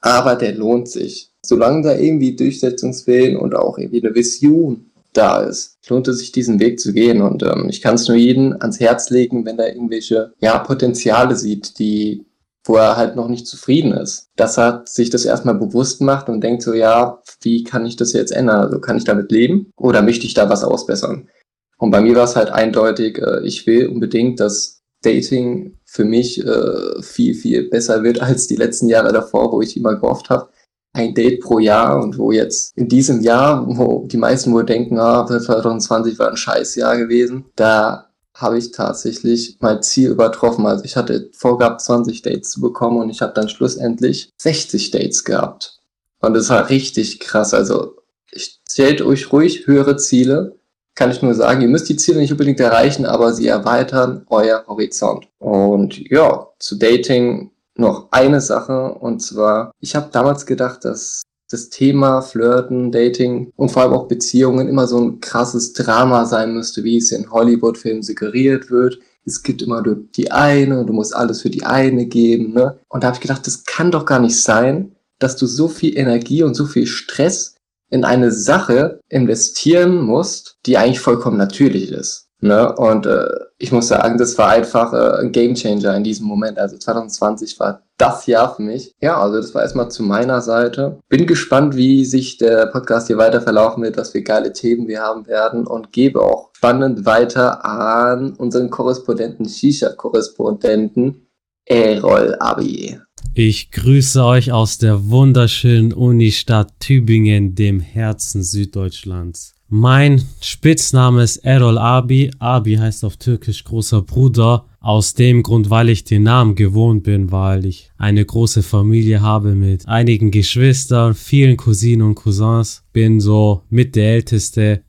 Aber 0.00 0.36
der 0.36 0.54
lohnt 0.54 0.88
sich. 0.88 1.30
Solange 1.42 1.82
da 1.82 1.94
irgendwie 1.94 2.36
Durchsetzungswillen 2.36 3.36
und 3.36 3.54
auch 3.54 3.78
irgendwie 3.78 4.04
eine 4.04 4.14
Vision 4.14 4.90
da 5.16 5.42
ist, 5.42 5.78
lohnt 5.88 6.08
es 6.08 6.18
sich, 6.18 6.32
diesen 6.32 6.60
Weg 6.60 6.80
zu 6.80 6.92
gehen. 6.92 7.22
Und 7.22 7.42
ähm, 7.42 7.68
ich 7.70 7.80
kann 7.80 7.94
es 7.94 8.08
nur 8.08 8.16
jedem 8.16 8.56
ans 8.60 8.80
Herz 8.80 9.10
legen, 9.10 9.46
wenn 9.46 9.58
er 9.58 9.74
irgendwelche 9.74 10.32
ja, 10.40 10.58
Potenziale 10.58 11.36
sieht, 11.36 11.78
die 11.78 12.26
wo 12.66 12.76
er 12.76 12.96
halt 12.96 13.14
noch 13.14 13.28
nicht 13.28 13.46
zufrieden 13.46 13.92
ist. 13.92 14.30
Dass 14.36 14.58
er 14.58 14.84
sich 14.86 15.10
das 15.10 15.24
erstmal 15.24 15.54
bewusst 15.54 16.00
macht 16.00 16.28
und 16.28 16.40
denkt 16.40 16.62
so, 16.62 16.72
ja, 16.72 17.22
wie 17.42 17.62
kann 17.62 17.84
ich 17.86 17.96
das 17.96 18.12
jetzt 18.14 18.32
ändern? 18.32 18.60
Also 18.60 18.80
kann 18.80 18.96
ich 18.96 19.04
damit 19.04 19.30
leben 19.30 19.70
oder 19.76 20.02
möchte 20.02 20.26
ich 20.26 20.34
da 20.34 20.48
was 20.48 20.64
ausbessern? 20.64 21.28
Und 21.76 21.90
bei 21.90 22.00
mir 22.00 22.16
war 22.16 22.24
es 22.24 22.36
halt 22.36 22.50
eindeutig, 22.50 23.18
äh, 23.18 23.44
ich 23.44 23.66
will 23.66 23.88
unbedingt, 23.88 24.40
dass 24.40 24.82
Dating 25.02 25.78
für 25.84 26.04
mich 26.04 26.42
äh, 26.44 27.02
viel, 27.02 27.34
viel 27.34 27.68
besser 27.68 28.02
wird 28.02 28.20
als 28.22 28.46
die 28.46 28.56
letzten 28.56 28.88
Jahre 28.88 29.12
davor, 29.12 29.52
wo 29.52 29.60
ich 29.60 29.76
immer 29.76 29.96
gehofft 29.96 30.30
habe, 30.30 30.48
ein 30.94 31.12
Date 31.12 31.40
pro 31.40 31.58
Jahr 31.58 32.02
und 32.02 32.16
wo 32.18 32.32
jetzt 32.32 32.76
in 32.76 32.88
diesem 32.88 33.20
Jahr, 33.20 33.66
wo 33.66 34.06
die 34.06 34.16
meisten 34.16 34.52
wohl 34.52 34.64
denken, 34.64 34.98
ah, 34.98 35.26
2020 35.26 36.18
war 36.18 36.30
ein 36.30 36.36
scheiß 36.36 36.76
Jahr 36.76 36.96
gewesen, 36.96 37.44
da 37.56 38.10
habe 38.32 38.58
ich 38.58 38.70
tatsächlich 38.70 39.58
mein 39.60 39.82
Ziel 39.82 40.10
übertroffen. 40.10 40.66
Also 40.66 40.84
ich 40.84 40.96
hatte 40.96 41.30
vorgehabt, 41.32 41.80
20 41.80 42.22
Dates 42.22 42.50
zu 42.50 42.60
bekommen 42.60 42.98
und 42.98 43.10
ich 43.10 43.22
habe 43.22 43.32
dann 43.34 43.48
schlussendlich 43.48 44.32
60 44.38 44.90
Dates 44.90 45.24
gehabt. 45.24 45.78
Und 46.20 46.34
das 46.34 46.48
war 46.48 46.68
richtig 46.70 47.20
krass. 47.20 47.54
Also 47.54 47.96
stellt 48.34 49.02
euch 49.02 49.32
ruhig 49.32 49.66
höhere 49.66 49.96
Ziele. 49.96 50.56
Kann 50.96 51.10
ich 51.10 51.22
nur 51.22 51.34
sagen, 51.34 51.60
ihr 51.60 51.68
müsst 51.68 51.88
die 51.88 51.96
Ziele 51.96 52.20
nicht 52.20 52.32
unbedingt 52.32 52.60
erreichen, 52.60 53.04
aber 53.04 53.32
sie 53.32 53.48
erweitern 53.48 54.24
euer 54.28 54.64
Horizont. 54.66 55.26
Und 55.38 55.98
ja, 56.08 56.48
zu 56.58 56.76
Dating 56.76 57.50
noch 57.76 58.08
eine 58.10 58.40
Sache 58.40 58.94
und 58.94 59.20
zwar, 59.20 59.72
ich 59.80 59.96
habe 59.96 60.08
damals 60.12 60.46
gedacht, 60.46 60.84
dass 60.84 61.22
das 61.50 61.68
Thema 61.68 62.22
Flirten, 62.22 62.90
Dating 62.90 63.52
und 63.56 63.70
vor 63.70 63.82
allem 63.82 63.92
auch 63.92 64.08
Beziehungen 64.08 64.68
immer 64.68 64.86
so 64.86 64.98
ein 64.98 65.20
krasses 65.20 65.72
Drama 65.72 66.24
sein 66.24 66.54
müsste, 66.54 66.84
wie 66.84 66.96
es 66.96 67.12
in 67.12 67.30
Hollywood-Filmen 67.30 68.02
suggeriert 68.02 68.70
wird. 68.70 68.98
Es 69.26 69.42
gibt 69.42 69.62
immer 69.62 69.82
nur 69.82 69.96
die 70.16 70.32
eine, 70.32 70.84
du 70.84 70.92
musst 70.92 71.14
alles 71.14 71.42
für 71.42 71.50
die 71.50 71.64
eine 71.64 72.06
geben. 72.06 72.52
Ne? 72.52 72.78
Und 72.88 73.02
da 73.02 73.08
habe 73.08 73.16
ich 73.16 73.20
gedacht, 73.20 73.46
das 73.46 73.64
kann 73.64 73.90
doch 73.90 74.04
gar 74.04 74.20
nicht 74.20 74.40
sein, 74.40 74.96
dass 75.18 75.36
du 75.36 75.46
so 75.46 75.68
viel 75.68 75.96
Energie 75.96 76.42
und 76.42 76.54
so 76.54 76.66
viel 76.66 76.86
Stress 76.86 77.54
in 77.90 78.04
eine 78.04 78.32
Sache 78.32 79.00
investieren 79.08 80.00
musst, 80.00 80.58
die 80.66 80.76
eigentlich 80.76 81.00
vollkommen 81.00 81.36
natürlich 81.36 81.92
ist. 81.92 82.26
Ne? 82.40 82.74
Und 82.74 83.06
äh, 83.06 83.26
ich 83.58 83.70
muss 83.72 83.88
sagen, 83.88 84.18
das 84.18 84.36
war 84.36 84.50
einfach 84.50 84.92
äh, 84.92 85.20
ein 85.20 85.32
Gamechanger 85.32 85.96
in 85.96 86.04
diesem 86.04 86.26
Moment. 86.26 86.58
Also 86.58 86.76
2020 86.76 87.58
war 87.60 87.82
das 87.96 88.26
Jahr 88.26 88.54
für 88.54 88.62
mich. 88.62 88.92
Ja, 89.00 89.20
also 89.20 89.36
das 89.36 89.54
war 89.54 89.62
erstmal 89.62 89.90
zu 89.90 90.02
meiner 90.02 90.40
Seite. 90.40 90.98
Bin 91.08 91.26
gespannt, 91.26 91.76
wie 91.76 92.04
sich 92.04 92.38
der 92.38 92.66
Podcast 92.66 93.06
hier 93.06 93.18
weiter 93.18 93.40
verlaufen 93.40 93.82
wird, 93.82 93.96
was 93.96 94.10
für 94.10 94.22
geile 94.22 94.52
Themen 94.52 94.88
wir 94.88 95.00
haben 95.00 95.26
werden 95.26 95.66
und 95.66 95.92
gebe 95.92 96.20
auch 96.20 96.50
spannend 96.56 97.06
weiter 97.06 97.64
an 97.64 98.32
unseren 98.34 98.70
Korrespondenten, 98.70 99.48
Shisha-Korrespondenten, 99.48 101.28
Errol 101.66 102.36
Abi. 102.40 102.98
Ich 103.34 103.70
grüße 103.70 104.24
euch 104.24 104.52
aus 104.52 104.78
der 104.78 105.08
wunderschönen 105.08 105.92
Unistadt 105.92 106.72
Tübingen, 106.80 107.54
dem 107.54 107.80
Herzen 107.80 108.42
Süddeutschlands. 108.42 109.54
Mein 109.76 110.22
Spitzname 110.40 111.24
ist 111.24 111.38
Errol 111.38 111.78
Abi. 111.78 112.30
Abi 112.38 112.76
heißt 112.76 113.04
auf 113.04 113.16
Türkisch 113.16 113.64
großer 113.64 114.02
Bruder. 114.02 114.66
Aus 114.78 115.14
dem 115.14 115.42
Grund, 115.42 115.68
weil 115.68 115.88
ich 115.88 116.04
den 116.04 116.22
Namen 116.22 116.54
gewohnt 116.54 117.02
bin, 117.02 117.32
weil 117.32 117.66
ich 117.66 117.90
eine 117.96 118.24
große 118.24 118.62
Familie 118.62 119.20
habe 119.20 119.56
mit 119.56 119.88
einigen 119.88 120.30
Geschwistern, 120.30 121.14
vielen 121.14 121.56
Cousinen 121.56 122.06
und 122.06 122.14
Cousins. 122.14 122.84
Bin 122.92 123.18
so 123.18 123.62
mit 123.68 123.96
der 123.96 124.12
Älteste 124.12 124.84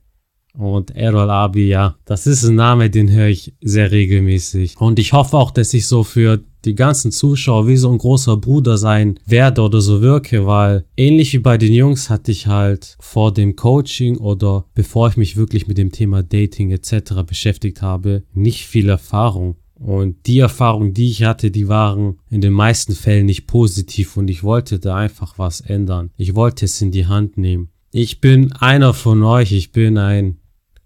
und 0.53 0.95
Errol 0.95 1.31
Abi, 1.31 1.67
ja, 1.67 1.95
das 2.05 2.27
ist 2.27 2.43
ein 2.43 2.53
Name, 2.53 2.91
den 2.91 3.09
höre 3.09 3.29
ich 3.29 3.55
sehr 3.61 3.91
regelmäßig. 3.91 4.77
Und 4.77 4.99
ich 4.99 5.13
hoffe 5.13 5.35
auch, 5.35 5.49
dass 5.49 5.73
ich 5.73 5.87
so 5.87 6.03
für 6.03 6.43
die 6.65 6.75
ganzen 6.75 7.11
Zuschauer 7.11 7.67
wie 7.67 7.77
so 7.77 7.91
ein 7.91 7.97
großer 7.97 8.37
Bruder 8.37 8.77
sein 8.77 9.19
werde 9.25 9.61
oder 9.61 9.81
so 9.81 10.01
wirke, 10.01 10.45
weil 10.45 10.85
ähnlich 10.97 11.33
wie 11.33 11.39
bei 11.39 11.57
den 11.57 11.73
Jungs 11.73 12.09
hatte 12.09 12.31
ich 12.31 12.47
halt 12.47 12.97
vor 12.99 13.33
dem 13.33 13.55
Coaching 13.55 14.17
oder 14.17 14.65
bevor 14.73 15.09
ich 15.09 15.17
mich 15.17 15.37
wirklich 15.37 15.67
mit 15.67 15.77
dem 15.77 15.91
Thema 15.91 16.23
Dating 16.23 16.71
etc. 16.71 17.23
beschäftigt 17.25 17.81
habe, 17.81 18.23
nicht 18.33 18.65
viel 18.65 18.89
Erfahrung. 18.89 19.55
Und 19.75 20.25
die 20.25 20.39
Erfahrungen, 20.39 20.93
die 20.93 21.09
ich 21.09 21.23
hatte, 21.23 21.51
die 21.51 21.67
waren 21.67 22.17
in 22.29 22.41
den 22.41 22.53
meisten 22.53 22.95
Fällen 22.95 23.25
nicht 23.25 23.45
positiv 23.45 24.15
und 24.15 24.29
ich 24.29 24.43
wollte 24.43 24.79
da 24.79 24.95
einfach 24.95 25.37
was 25.37 25.61
ändern. 25.61 26.11
Ich 26.17 26.33
wollte 26.33 26.65
es 26.65 26.81
in 26.81 26.91
die 26.91 27.07
Hand 27.07 27.37
nehmen. 27.37 27.69
Ich 27.91 28.21
bin 28.21 28.53
einer 28.53 28.93
von 28.93 29.21
euch, 29.23 29.51
ich 29.51 29.71
bin 29.71 29.97
ein 29.97 30.37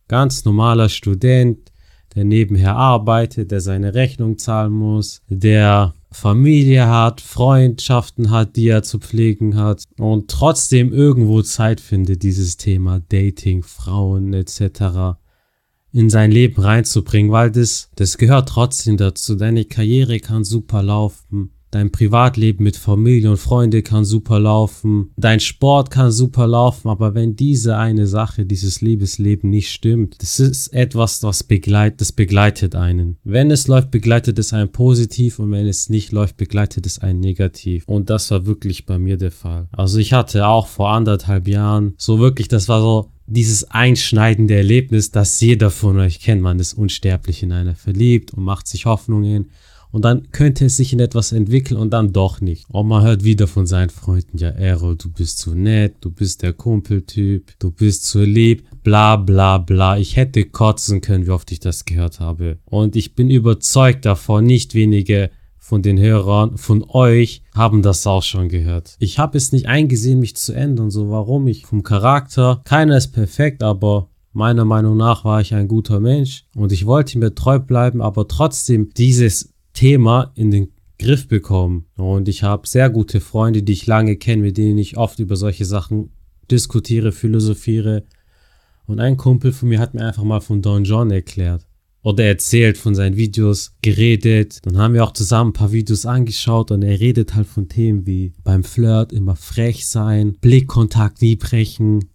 ganz 0.07 0.43
normaler 0.43 0.89
Student, 0.89 1.71
der 2.15 2.23
nebenher 2.23 2.75
arbeitet, 2.75 3.51
der 3.51 3.61
seine 3.61 3.93
Rechnung 3.93 4.37
zahlen 4.37 4.73
muss, 4.73 5.21
der 5.29 5.93
Familie 6.11 6.87
hat, 6.87 7.21
Freundschaften 7.21 8.31
hat, 8.31 8.55
die 8.55 8.67
er 8.67 8.83
zu 8.83 8.99
pflegen 8.99 9.55
hat 9.55 9.83
und 9.97 10.29
trotzdem 10.29 10.91
irgendwo 10.91 11.41
Zeit 11.43 11.79
findet, 11.79 12.23
dieses 12.23 12.57
Thema 12.57 12.99
Dating, 13.09 13.61
Frauen 13.61 14.33
etc. 14.33 15.17
in 15.91 16.09
sein 16.09 16.31
Leben 16.31 16.61
reinzubringen, 16.61 17.31
weil 17.31 17.51
das, 17.51 17.89
das 17.95 18.17
gehört 18.17 18.49
trotzdem 18.49 18.97
dazu. 18.97 19.35
Deine 19.35 19.65
Karriere 19.65 20.19
kann 20.19 20.43
super 20.43 20.81
laufen. 20.81 21.51
Dein 21.71 21.91
Privatleben 21.91 22.63
mit 22.63 22.77
Familie 22.77 23.29
und 23.29 23.37
Freunde 23.37 23.83
kann 23.83 24.03
super 24.03 24.39
laufen. 24.39 25.11
Dein 25.17 25.39
Sport 25.39 25.91
kann 25.91 26.11
super 26.11 26.47
laufen. 26.47 26.89
Aber 26.89 27.13
wenn 27.13 27.35
diese 27.35 27.77
eine 27.77 28.07
Sache, 28.07 28.45
dieses 28.45 28.81
Liebesleben 28.81 29.49
nicht 29.49 29.71
stimmt, 29.71 30.15
das 30.21 30.39
ist 30.39 30.69
etwas, 30.69 31.21
was 31.21 31.43
begleitet, 31.43 32.01
das 32.01 32.11
begleitet 32.11 32.75
einen. 32.75 33.17
Wenn 33.23 33.51
es 33.51 33.67
läuft, 33.67 33.91
begleitet 33.91 34.39
es 34.39 34.51
einen 34.51 34.71
positiv 34.71 35.37
und 35.37 35.51
wenn 35.51 35.67
es 35.67 35.89
nicht 35.89 36.11
läuft, 36.11 36.37
begleitet 36.37 36.85
es 36.85 36.99
einen 36.99 37.19
negativ. 37.19 37.83
Und 37.85 38.09
das 38.09 38.31
war 38.31 38.45
wirklich 38.45 38.85
bei 38.85 38.97
mir 38.97 39.17
der 39.17 39.31
Fall. 39.31 39.67
Also 39.71 39.99
ich 39.99 40.13
hatte 40.13 40.47
auch 40.47 40.67
vor 40.67 40.89
anderthalb 40.89 41.47
Jahren 41.47 41.93
so 41.97 42.19
wirklich, 42.19 42.47
das 42.47 42.67
war 42.67 42.81
so 42.81 43.11
dieses 43.27 43.69
einschneidende 43.69 44.55
Erlebnis, 44.55 45.11
das 45.11 45.39
jeder 45.39 45.69
von 45.69 45.99
euch 45.99 46.19
kennt. 46.19 46.41
Man 46.41 46.59
ist 46.59 46.73
unsterblich 46.73 47.43
in 47.43 47.51
einer 47.51 47.75
verliebt 47.75 48.33
und 48.33 48.43
macht 48.43 48.67
sich 48.67 48.85
Hoffnungen 48.85 49.51
und 49.91 50.05
dann 50.05 50.31
könnte 50.31 50.65
es 50.65 50.77
sich 50.77 50.93
in 50.93 50.99
etwas 50.99 51.31
entwickeln 51.31 51.77
und 51.77 51.91
dann 51.91 52.13
doch 52.13 52.41
nicht. 52.41 52.65
Und 52.69 52.87
man 52.87 53.03
hört 53.03 53.23
wieder 53.23 53.47
von 53.47 53.65
seinen 53.65 53.89
Freunden, 53.89 54.37
ja, 54.37 54.49
Errol, 54.49 54.95
du 54.95 55.09
bist 55.09 55.39
zu 55.39 55.55
nett, 55.55 55.95
du 56.01 56.11
bist 56.11 56.41
der 56.41 56.53
Kumpeltyp, 56.53 57.53
du 57.59 57.71
bist 57.71 58.05
zu 58.05 58.23
lieb, 58.23 58.65
bla 58.83 59.15
bla 59.15 59.57
bla. 59.57 59.97
Ich 59.97 60.15
hätte 60.15 60.45
kotzen 60.45 61.01
können, 61.01 61.25
wie 61.25 61.31
oft 61.31 61.51
ich 61.51 61.59
das 61.59 61.85
gehört 61.85 62.19
habe. 62.19 62.59
Und 62.65 62.95
ich 62.95 63.15
bin 63.15 63.29
überzeugt 63.29 64.05
davon, 64.05 64.45
nicht 64.45 64.75
wenige 64.75 65.31
von 65.57 65.81
den 65.83 65.99
Hörern, 65.99 66.57
von 66.57 66.83
euch, 66.87 67.43
haben 67.53 67.83
das 67.83 68.07
auch 68.07 68.23
schon 68.23 68.49
gehört. 68.49 68.95
Ich 68.97 69.19
habe 69.19 69.37
es 69.37 69.51
nicht 69.51 69.67
eingesehen, 69.67 70.19
mich 70.19 70.35
zu 70.35 70.53
ändern. 70.53 70.89
So, 70.89 71.11
warum 71.11 71.47
ich 71.47 71.65
vom 71.65 71.83
Charakter, 71.83 72.61
keiner 72.63 72.97
ist 72.97 73.09
perfekt, 73.09 73.61
aber 73.61 74.09
meiner 74.33 74.65
Meinung 74.65 74.97
nach 74.97 75.25
war 75.25 75.41
ich 75.41 75.53
ein 75.53 75.67
guter 75.67 75.99
Mensch 75.99 76.45
und 76.55 76.71
ich 76.71 76.85
wollte 76.85 77.17
mir 77.17 77.35
treu 77.35 77.59
bleiben, 77.59 78.01
aber 78.01 78.27
trotzdem 78.27 78.89
dieses 78.95 79.48
Thema 79.79 80.33
in 80.35 80.51
den 80.51 80.73
Griff 80.97 81.29
bekommen. 81.29 81.85
Und 81.95 82.27
ich 82.27 82.43
habe 82.43 82.67
sehr 82.67 82.89
gute 82.89 83.21
Freunde, 83.21 83.63
die 83.63 83.71
ich 83.71 83.87
lange 83.87 84.17
kenne, 84.17 84.41
mit 84.41 84.57
denen 84.57 84.77
ich 84.77 84.97
oft 84.97 85.19
über 85.19 85.37
solche 85.37 85.63
Sachen 85.63 86.11
diskutiere, 86.51 87.13
philosophiere. 87.13 88.03
Und 88.87 88.99
ein 88.99 89.15
Kumpel 89.15 89.53
von 89.53 89.69
mir 89.69 89.79
hat 89.79 89.93
mir 89.93 90.05
einfach 90.05 90.25
mal 90.25 90.41
von 90.41 90.61
Don 90.61 90.83
John 90.83 91.11
erklärt. 91.11 91.65
Oder 92.01 92.25
erzählt 92.25 92.77
von 92.77 92.93
seinen 92.93 93.15
Videos, 93.15 93.77
geredet. 93.81 94.59
Dann 94.63 94.77
haben 94.77 94.95
wir 94.95 95.03
auch 95.05 95.13
zusammen 95.13 95.51
ein 95.51 95.53
paar 95.53 95.71
Videos 95.71 96.05
angeschaut 96.05 96.71
und 96.71 96.81
er 96.81 96.99
redet 96.99 97.33
halt 97.35 97.47
von 97.47 97.69
Themen 97.69 98.05
wie 98.05 98.33
beim 98.43 98.65
Flirt 98.65 99.13
immer 99.13 99.37
frech 99.37 99.87
sein, 99.87 100.33
Blickkontakt 100.41 101.21
nie 101.21 101.37
brechen, 101.37 102.09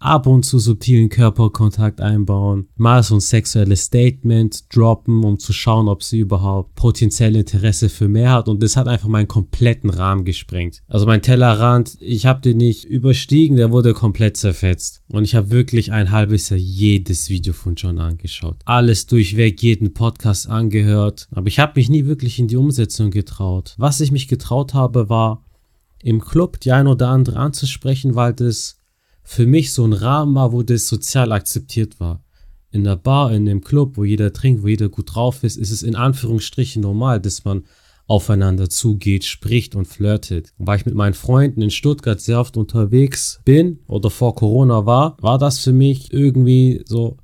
ab 0.00 0.26
und 0.26 0.44
zu 0.44 0.58
subtilen 0.58 1.10
Körperkontakt 1.10 2.00
einbauen, 2.00 2.68
mal 2.76 3.02
so 3.02 3.14
ein 3.14 3.20
sexuelles 3.20 3.82
Statement 3.84 4.74
droppen, 4.74 5.22
um 5.22 5.38
zu 5.38 5.52
schauen, 5.52 5.88
ob 5.88 6.02
sie 6.02 6.18
überhaupt 6.18 6.74
potenziell 6.74 7.36
Interesse 7.36 7.88
für 7.88 8.08
mehr 8.08 8.32
hat 8.32 8.48
und 8.48 8.62
das 8.62 8.76
hat 8.76 8.88
einfach 8.88 9.08
meinen 9.08 9.28
kompletten 9.28 9.90
Rahmen 9.90 10.24
gesprengt. 10.24 10.82
Also 10.88 11.06
mein 11.06 11.22
Tellerrand, 11.22 11.98
ich 12.00 12.26
habe 12.26 12.40
den 12.40 12.56
nicht 12.56 12.84
überstiegen, 12.84 13.56
der 13.56 13.70
wurde 13.70 13.92
komplett 13.92 14.38
zerfetzt 14.38 15.02
und 15.12 15.24
ich 15.24 15.34
habe 15.34 15.50
wirklich 15.50 15.92
ein 15.92 16.10
halbes 16.10 16.48
Jahr 16.48 16.58
jedes 16.58 17.28
Video 17.28 17.52
von 17.52 17.74
John 17.74 17.98
angeschaut. 17.98 18.56
Alles 18.64 19.06
durchweg, 19.06 19.62
jeden 19.62 19.92
Podcast 19.92 20.48
angehört, 20.48 21.28
aber 21.30 21.48
ich 21.48 21.58
habe 21.58 21.74
mich 21.76 21.90
nie 21.90 22.06
wirklich 22.06 22.38
in 22.38 22.48
die 22.48 22.56
Umsetzung 22.56 23.10
getraut. 23.10 23.74
Was 23.76 24.00
ich 24.00 24.12
mich 24.12 24.28
getraut 24.28 24.72
habe, 24.72 25.10
war 25.10 25.44
im 26.02 26.22
Club 26.22 26.58
die 26.60 26.72
ein 26.72 26.86
oder 26.86 27.08
andere 27.08 27.36
anzusprechen, 27.36 28.14
weil 28.14 28.32
das 28.32 28.79
für 29.22 29.46
mich 29.46 29.72
so 29.72 29.84
ein 29.84 29.92
Rahmen 29.92 30.34
war, 30.34 30.52
wo 30.52 30.62
das 30.62 30.88
sozial 30.88 31.32
akzeptiert 31.32 32.00
war. 32.00 32.22
In 32.72 32.84
der 32.84 32.96
Bar, 32.96 33.32
in 33.32 33.46
dem 33.46 33.62
Club, 33.62 33.96
wo 33.96 34.04
jeder 34.04 34.32
trinkt, 34.32 34.62
wo 34.62 34.68
jeder 34.68 34.88
gut 34.88 35.14
drauf 35.14 35.42
ist, 35.42 35.56
ist 35.56 35.70
es 35.70 35.82
in 35.82 35.96
Anführungsstrichen 35.96 36.82
normal, 36.82 37.20
dass 37.20 37.44
man 37.44 37.64
aufeinander 38.06 38.68
zugeht, 38.68 39.24
spricht 39.24 39.76
und 39.76 39.86
flirtet. 39.86 40.52
Und 40.58 40.66
weil 40.66 40.78
ich 40.78 40.86
mit 40.86 40.96
meinen 40.96 41.14
Freunden 41.14 41.62
in 41.62 41.70
Stuttgart 41.70 42.20
sehr 42.20 42.40
oft 42.40 42.56
unterwegs 42.56 43.40
bin 43.44 43.78
oder 43.86 44.10
vor 44.10 44.34
Corona 44.34 44.84
war, 44.84 45.16
war 45.20 45.38
das 45.38 45.60
für 45.60 45.72
mich 45.72 46.12
irgendwie 46.12 46.82
so 46.86 47.18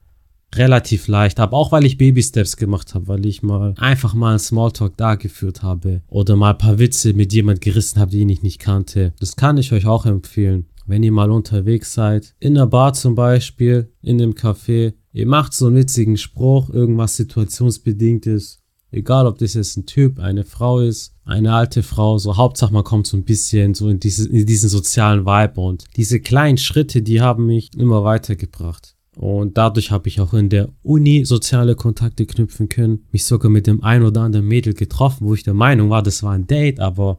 relativ 0.54 1.08
leicht. 1.08 1.40
Aber 1.40 1.56
auch 1.56 1.72
weil 1.72 1.84
ich 1.84 1.98
Baby-Steps 1.98 2.56
gemacht 2.56 2.94
habe, 2.94 3.08
weil 3.08 3.26
ich 3.26 3.42
mal 3.42 3.74
einfach 3.78 4.14
mal 4.14 4.30
einen 4.30 4.38
Smalltalk 4.38 4.96
da 4.96 5.16
geführt 5.16 5.62
habe 5.64 6.02
oder 6.06 6.36
mal 6.36 6.52
ein 6.52 6.58
paar 6.58 6.78
Witze 6.78 7.14
mit 7.14 7.32
jemand 7.32 7.60
gerissen 7.60 7.98
habe, 7.98 8.12
den 8.12 8.28
ich 8.28 8.42
nicht 8.42 8.60
kannte. 8.60 9.12
Das 9.18 9.34
kann 9.34 9.58
ich 9.58 9.72
euch 9.72 9.86
auch 9.86 10.06
empfehlen 10.06 10.66
wenn 10.86 11.02
ihr 11.02 11.12
mal 11.12 11.30
unterwegs 11.30 11.94
seid, 11.94 12.34
in 12.38 12.54
der 12.54 12.66
Bar 12.66 12.92
zum 12.94 13.14
Beispiel, 13.14 13.92
in 14.02 14.18
dem 14.18 14.34
Café, 14.34 14.94
ihr 15.12 15.26
macht 15.26 15.52
so 15.52 15.66
einen 15.66 15.76
witzigen 15.76 16.16
Spruch, 16.16 16.70
irgendwas 16.70 17.16
situationsbedingtes, 17.16 18.62
egal 18.90 19.26
ob 19.26 19.38
das 19.38 19.54
jetzt 19.54 19.76
ein 19.76 19.86
Typ, 19.86 20.18
eine 20.18 20.44
Frau 20.44 20.80
ist, 20.80 21.14
eine 21.24 21.52
alte 21.52 21.82
Frau, 21.82 22.18
so 22.18 22.36
Hauptsache 22.36 22.72
man 22.72 22.84
kommt 22.84 23.06
so 23.06 23.16
ein 23.16 23.24
bisschen 23.24 23.74
so 23.74 23.88
in, 23.88 24.00
diese, 24.00 24.28
in 24.28 24.46
diesen 24.46 24.68
sozialen 24.68 25.26
Vibe 25.26 25.60
und 25.60 25.84
diese 25.96 26.20
kleinen 26.20 26.58
Schritte, 26.58 27.02
die 27.02 27.20
haben 27.20 27.46
mich 27.46 27.70
immer 27.76 28.04
weitergebracht. 28.04 28.94
Und 29.16 29.56
dadurch 29.56 29.90
habe 29.90 30.08
ich 30.08 30.20
auch 30.20 30.34
in 30.34 30.50
der 30.50 30.68
Uni 30.82 31.24
soziale 31.24 31.74
Kontakte 31.74 32.26
knüpfen 32.26 32.68
können, 32.68 33.06
mich 33.12 33.24
sogar 33.24 33.50
mit 33.50 33.66
dem 33.66 33.82
ein 33.82 34.02
oder 34.02 34.20
anderen 34.20 34.46
Mädel 34.46 34.74
getroffen, 34.74 35.26
wo 35.26 35.32
ich 35.32 35.42
der 35.42 35.54
Meinung 35.54 35.88
war, 35.88 36.02
das 36.02 36.22
war 36.22 36.32
ein 36.32 36.46
Date, 36.46 36.80
aber 36.80 37.18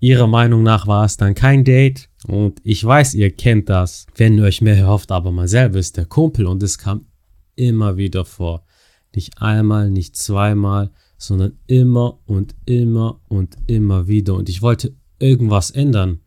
ihrer 0.00 0.26
Meinung 0.26 0.62
nach 0.62 0.86
war 0.86 1.06
es 1.06 1.16
dann 1.16 1.34
kein 1.34 1.64
Date. 1.64 2.10
Und 2.26 2.60
ich 2.64 2.82
weiß, 2.82 3.14
ihr 3.14 3.30
kennt 3.30 3.68
das, 3.68 4.06
wenn 4.16 4.38
ihr 4.38 4.44
euch 4.44 4.62
mehr 4.62 4.76
erhofft, 4.76 5.12
aber 5.12 5.30
man 5.30 5.48
selber 5.48 5.78
ist 5.78 5.96
der 5.96 6.06
Kumpel 6.06 6.46
und 6.46 6.62
es 6.62 6.78
kam 6.78 7.06
immer 7.54 7.96
wieder 7.96 8.24
vor. 8.24 8.64
Nicht 9.14 9.40
einmal, 9.40 9.90
nicht 9.90 10.16
zweimal, 10.16 10.90
sondern 11.18 11.58
immer 11.66 12.18
und 12.26 12.54
immer 12.64 13.20
und 13.28 13.56
immer 13.66 14.08
wieder. 14.08 14.34
Und 14.34 14.48
ich 14.48 14.62
wollte 14.62 14.94
irgendwas 15.18 15.70
ändern. 15.70 16.20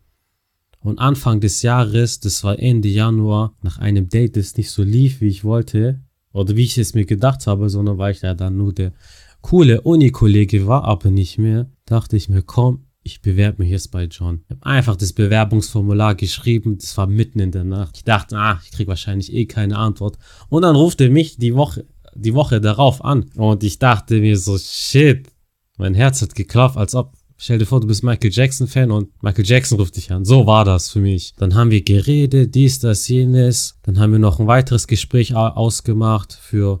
Und 0.80 1.00
Anfang 1.00 1.40
des 1.40 1.62
Jahres, 1.62 2.20
das 2.20 2.44
war 2.44 2.58
Ende 2.58 2.88
Januar, 2.88 3.56
nach 3.62 3.78
einem 3.78 4.08
Date, 4.08 4.36
das 4.36 4.56
nicht 4.56 4.70
so 4.70 4.82
lief, 4.82 5.20
wie 5.20 5.28
ich 5.28 5.44
wollte, 5.44 6.00
oder 6.32 6.54
wie 6.56 6.64
ich 6.64 6.78
es 6.78 6.94
mir 6.94 7.04
gedacht 7.04 7.46
habe, 7.46 7.68
sondern 7.68 7.98
weil 7.98 8.12
ich 8.12 8.22
ja 8.22 8.34
dann 8.34 8.56
nur 8.56 8.72
der 8.72 8.92
coole 9.40 9.80
Uni-Kollege 9.80 10.66
war, 10.66 10.84
aber 10.84 11.10
nicht 11.10 11.38
mehr, 11.38 11.70
dachte 11.84 12.16
ich 12.16 12.28
mir, 12.28 12.42
komm, 12.42 12.86
ich 13.08 13.22
bewerbe 13.22 13.62
mich 13.62 13.70
jetzt 13.70 13.90
bei 13.90 14.04
John. 14.04 14.42
Ich 14.44 14.56
habe 14.56 14.66
einfach 14.66 14.96
das 14.96 15.12
Bewerbungsformular 15.12 16.14
geschrieben, 16.14 16.78
das 16.78 16.96
war 16.96 17.06
mitten 17.06 17.40
in 17.40 17.52
der 17.52 17.64
Nacht. 17.64 17.96
Ich 17.96 18.04
dachte, 18.04 18.36
ah, 18.36 18.60
ich 18.64 18.70
kriege 18.70 18.88
wahrscheinlich 18.88 19.32
eh 19.32 19.46
keine 19.46 19.78
Antwort. 19.78 20.18
Und 20.48 20.62
dann 20.62 20.76
ruft 20.76 21.00
er 21.00 21.10
mich 21.10 21.36
die 21.36 21.54
Woche 21.54 21.86
die 22.14 22.34
Woche 22.34 22.60
darauf 22.60 23.04
an. 23.04 23.26
Und 23.36 23.62
ich 23.64 23.78
dachte 23.78 24.20
mir 24.20 24.36
so, 24.36 24.58
shit, 24.58 25.28
mein 25.76 25.94
Herz 25.94 26.20
hat 26.22 26.34
geklopft, 26.34 26.76
als 26.76 26.94
ob, 26.94 27.12
stell 27.36 27.58
dir 27.58 27.66
vor, 27.66 27.80
du 27.80 27.86
bist 27.86 28.02
Michael 28.02 28.32
Jackson-Fan 28.32 28.90
und 28.90 29.22
Michael 29.22 29.46
Jackson 29.46 29.78
ruft 29.78 29.96
dich 29.96 30.10
an. 30.10 30.24
So 30.24 30.46
war 30.46 30.64
das 30.64 30.90
für 30.90 31.00
mich. 31.00 31.34
Dann 31.36 31.54
haben 31.54 31.70
wir 31.70 31.82
geredet, 31.82 32.54
dies, 32.54 32.80
das, 32.80 33.08
jenes. 33.08 33.78
Dann 33.82 33.98
haben 33.98 34.12
wir 34.12 34.18
noch 34.18 34.40
ein 34.40 34.46
weiteres 34.46 34.86
Gespräch 34.86 35.34
ausgemacht 35.34 36.32
für 36.32 36.80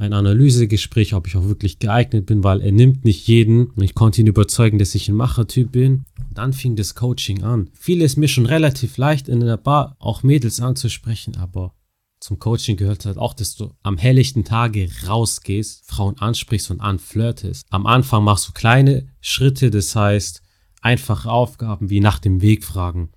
ein 0.00 0.12
Analysegespräch, 0.12 1.14
ob 1.14 1.26
ich 1.26 1.36
auch 1.36 1.46
wirklich 1.46 1.78
geeignet 1.78 2.26
bin, 2.26 2.42
weil 2.42 2.60
er 2.62 2.72
nimmt 2.72 3.04
nicht 3.04 3.26
jeden. 3.28 3.66
Und 3.66 3.82
ich 3.82 3.94
konnte 3.94 4.20
ihn 4.20 4.26
überzeugen, 4.26 4.78
dass 4.78 4.94
ich 4.94 5.08
ein 5.08 5.14
Machertyp 5.14 5.72
bin. 5.72 6.04
Dann 6.32 6.52
fing 6.52 6.74
das 6.74 6.94
Coaching 6.94 7.42
an. 7.42 7.68
Viel 7.74 8.00
ist 8.00 8.16
mir 8.16 8.28
schon 8.28 8.46
relativ 8.46 8.96
leicht 8.96 9.28
in 9.28 9.40
der 9.40 9.56
Bar 9.56 9.96
auch 9.98 10.22
Mädels 10.22 10.60
anzusprechen, 10.60 11.36
aber 11.36 11.74
zum 12.18 12.38
Coaching 12.38 12.76
gehört 12.76 13.06
halt 13.06 13.18
auch, 13.18 13.34
dass 13.34 13.56
du 13.56 13.72
am 13.82 13.96
helllichten 13.96 14.44
Tage 14.44 14.88
rausgehst, 15.06 15.84
Frauen 15.86 16.18
ansprichst 16.18 16.70
und 16.70 16.80
anflirtest. 16.80 17.66
Am 17.70 17.86
Anfang 17.86 18.24
machst 18.24 18.48
du 18.48 18.52
kleine 18.52 19.08
Schritte, 19.20 19.70
das 19.70 19.96
heißt 19.96 20.42
einfache 20.82 21.30
Aufgaben 21.30 21.90
wie 21.90 22.00
nach 22.00 22.18
dem 22.18 22.42
Weg 22.42 22.64
fragen. 22.64 23.10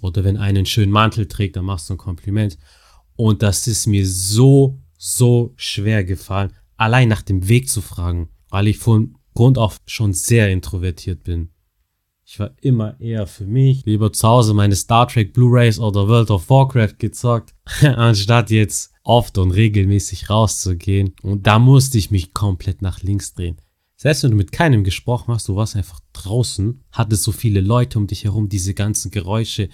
Oder 0.00 0.24
wenn 0.24 0.36
einen 0.36 0.66
schönen 0.66 0.92
Mantel 0.92 1.26
trägt, 1.26 1.56
dann 1.56 1.64
machst 1.64 1.88
du 1.88 1.94
ein 1.94 1.98
Kompliment. 1.98 2.58
Und 3.16 3.42
das 3.42 3.66
ist 3.66 3.86
mir 3.86 4.06
so, 4.06 4.78
so 5.04 5.52
schwer 5.56 6.02
gefallen, 6.02 6.54
allein 6.78 7.08
nach 7.08 7.20
dem 7.20 7.46
Weg 7.46 7.68
zu 7.68 7.82
fragen, 7.82 8.30
weil 8.48 8.68
ich 8.68 8.78
von 8.78 9.18
Grund 9.34 9.58
auf 9.58 9.80
schon 9.84 10.14
sehr 10.14 10.50
introvertiert 10.50 11.24
bin. 11.24 11.50
Ich 12.24 12.38
war 12.40 12.52
immer 12.62 12.98
eher 12.98 13.26
für 13.26 13.44
mich, 13.44 13.84
lieber 13.84 14.14
zu 14.14 14.26
Hause 14.26 14.54
meine 14.54 14.74
Star 14.74 15.06
Trek 15.06 15.34
Blu-rays 15.34 15.78
oder 15.78 16.08
World 16.08 16.30
of 16.30 16.48
Warcraft 16.48 16.94
gezockt, 16.98 17.54
anstatt 17.82 18.50
jetzt 18.50 18.94
oft 19.02 19.36
und 19.36 19.50
regelmäßig 19.50 20.30
rauszugehen. 20.30 21.14
Und 21.20 21.46
da 21.46 21.58
musste 21.58 21.98
ich 21.98 22.10
mich 22.10 22.32
komplett 22.32 22.80
nach 22.80 23.02
links 23.02 23.34
drehen. 23.34 23.60
Selbst 23.96 24.22
wenn 24.22 24.30
du 24.30 24.38
mit 24.38 24.52
keinem 24.52 24.84
gesprochen 24.84 25.34
hast, 25.34 25.48
du 25.48 25.56
warst 25.56 25.76
einfach 25.76 26.00
draußen, 26.14 26.82
hattest 26.92 27.24
so 27.24 27.32
viele 27.32 27.60
Leute 27.60 27.98
um 27.98 28.06
dich 28.06 28.24
herum, 28.24 28.48
diese 28.48 28.72
ganzen 28.72 29.10
Geräusche, 29.10 29.68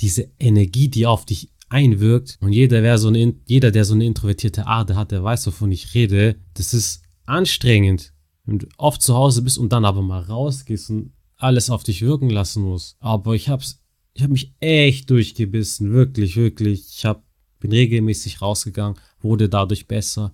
diese 0.00 0.32
Energie, 0.40 0.88
die 0.88 1.06
auf 1.06 1.26
dich 1.26 1.52
einwirkt. 1.68 2.38
Und 2.40 2.52
jeder, 2.52 2.82
wer 2.82 2.98
so 2.98 3.08
eine, 3.08 3.34
jeder, 3.46 3.70
der 3.70 3.84
so 3.84 3.94
eine 3.94 4.06
introvertierte 4.06 4.66
Art 4.66 4.94
hat, 4.94 5.10
der 5.10 5.22
weiß, 5.22 5.46
wovon 5.46 5.72
ich 5.72 5.94
rede. 5.94 6.36
Das 6.54 6.74
ist 6.74 7.02
anstrengend, 7.26 8.12
du 8.46 8.66
oft 8.78 9.02
zu 9.02 9.14
Hause 9.14 9.42
bist 9.42 9.58
und 9.58 9.72
dann 9.72 9.84
aber 9.84 10.02
mal 10.02 10.22
rausgehst 10.22 10.90
und 10.90 11.12
alles 11.36 11.70
auf 11.70 11.84
dich 11.84 12.02
wirken 12.02 12.30
lassen 12.30 12.62
muss. 12.62 12.96
Aber 13.00 13.34
ich 13.34 13.48
hab's, 13.48 13.82
ich 14.14 14.22
hab 14.22 14.30
mich 14.30 14.54
echt 14.60 15.10
durchgebissen, 15.10 15.92
wirklich, 15.92 16.36
wirklich. 16.36 16.86
Ich 16.96 17.04
hab, 17.04 17.24
bin 17.60 17.72
regelmäßig 17.72 18.40
rausgegangen, 18.42 18.98
wurde 19.20 19.48
dadurch 19.48 19.86
besser. 19.86 20.32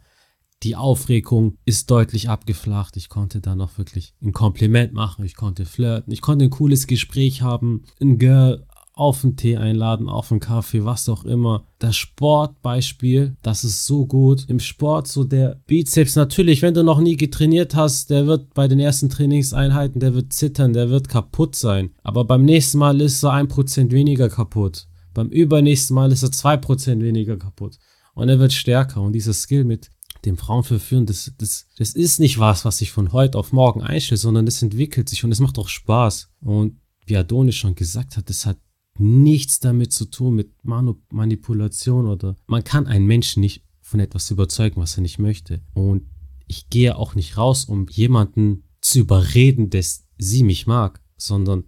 Die 0.62 0.76
Aufregung 0.76 1.58
ist 1.66 1.90
deutlich 1.90 2.30
abgeflacht. 2.30 2.96
Ich 2.96 3.10
konnte 3.10 3.40
dann 3.40 3.60
auch 3.60 3.76
wirklich 3.76 4.14
ein 4.22 4.32
Kompliment 4.32 4.94
machen. 4.94 5.24
Ich 5.24 5.34
konnte 5.34 5.66
flirten. 5.66 6.10
Ich 6.10 6.22
konnte 6.22 6.46
ein 6.46 6.50
cooles 6.50 6.86
Gespräch 6.86 7.42
haben. 7.42 7.82
Ein 8.00 8.18
Girl 8.18 8.66
auf 8.94 9.24
einen 9.24 9.36
Tee 9.36 9.56
einladen, 9.56 10.08
auf 10.08 10.30
einen 10.30 10.40
Kaffee, 10.40 10.84
was 10.84 11.08
auch 11.08 11.24
immer. 11.24 11.66
Das 11.78 11.96
Sportbeispiel, 11.96 13.36
das 13.42 13.64
ist 13.64 13.86
so 13.86 14.06
gut. 14.06 14.44
Im 14.48 14.60
Sport 14.60 15.08
so 15.08 15.24
der 15.24 15.60
Bizeps, 15.66 16.14
natürlich, 16.14 16.62
wenn 16.62 16.74
du 16.74 16.84
noch 16.84 17.00
nie 17.00 17.16
getrainiert 17.16 17.74
hast, 17.74 18.10
der 18.10 18.26
wird 18.26 18.54
bei 18.54 18.68
den 18.68 18.78
ersten 18.78 19.10
Trainingseinheiten, 19.10 20.00
der 20.00 20.14
wird 20.14 20.32
zittern, 20.32 20.72
der 20.72 20.90
wird 20.90 21.08
kaputt 21.08 21.56
sein. 21.56 21.90
Aber 22.02 22.24
beim 22.24 22.44
nächsten 22.44 22.78
Mal 22.78 23.00
ist 23.00 23.22
er 23.24 23.32
ein 23.32 23.48
Prozent 23.48 23.92
weniger 23.92 24.28
kaputt. 24.28 24.86
Beim 25.12 25.28
übernächsten 25.28 25.94
Mal 25.94 26.12
ist 26.12 26.22
er 26.22 26.32
zwei 26.32 26.56
Prozent 26.56 27.02
weniger 27.02 27.36
kaputt. 27.36 27.78
Und 28.14 28.28
er 28.28 28.38
wird 28.38 28.52
stärker. 28.52 29.00
Und 29.00 29.12
dieser 29.12 29.34
Skill 29.34 29.64
mit 29.64 29.90
dem 30.24 30.36
Frauen 30.36 30.64
verführen, 30.64 31.06
das, 31.06 31.32
das, 31.38 31.66
das 31.76 31.90
ist 31.94 32.20
nicht 32.20 32.38
was, 32.38 32.64
was 32.64 32.78
sich 32.78 32.92
von 32.92 33.12
heute 33.12 33.38
auf 33.38 33.52
morgen 33.52 33.82
einstellt, 33.82 34.20
sondern 34.20 34.46
das 34.46 34.62
entwickelt 34.62 35.08
sich 35.08 35.24
und 35.24 35.32
es 35.32 35.40
macht 35.40 35.58
auch 35.58 35.68
Spaß. 35.68 36.30
Und 36.40 36.80
wie 37.06 37.16
Adonis 37.16 37.56
schon 37.56 37.74
gesagt 37.74 38.16
hat, 38.16 38.30
das 38.30 38.46
hat 38.46 38.56
nichts 38.98 39.60
damit 39.60 39.92
zu 39.92 40.06
tun 40.06 40.34
mit 40.34 40.52
Manu 40.64 40.96
Manipulation 41.10 42.06
oder 42.06 42.36
man 42.46 42.64
kann 42.64 42.86
einen 42.86 43.06
Menschen 43.06 43.40
nicht 43.40 43.64
von 43.80 44.00
etwas 44.00 44.30
überzeugen, 44.30 44.80
was 44.80 44.96
er 44.96 45.02
nicht 45.02 45.18
möchte. 45.18 45.60
Und 45.74 46.08
ich 46.46 46.70
gehe 46.70 46.96
auch 46.96 47.14
nicht 47.14 47.36
raus, 47.36 47.64
um 47.64 47.86
jemanden 47.88 48.64
zu 48.80 49.00
überreden, 49.00 49.70
dass 49.70 50.06
sie 50.18 50.42
mich 50.42 50.66
mag, 50.66 51.02
sondern 51.16 51.64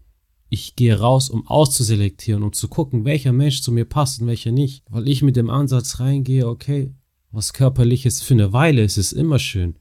ich 0.48 0.76
gehe 0.76 0.98
raus, 0.98 1.28
um 1.28 1.46
auszuselektieren, 1.46 2.42
um 2.42 2.52
zu 2.52 2.68
gucken, 2.68 3.04
welcher 3.04 3.32
Mensch 3.32 3.62
zu 3.62 3.72
mir 3.72 3.84
passt 3.84 4.20
und 4.20 4.28
welcher 4.28 4.52
nicht. 4.52 4.84
Weil 4.88 5.08
ich 5.08 5.22
mit 5.22 5.36
dem 5.36 5.50
Ansatz 5.50 5.98
reingehe, 5.98 6.46
okay, 6.46 6.94
was 7.32 7.52
körperliches 7.52 8.22
für 8.22 8.34
eine 8.34 8.52
Weile 8.52 8.82
ist, 8.82 8.96
ist 8.96 9.12
immer 9.12 9.38
schön. 9.38 9.78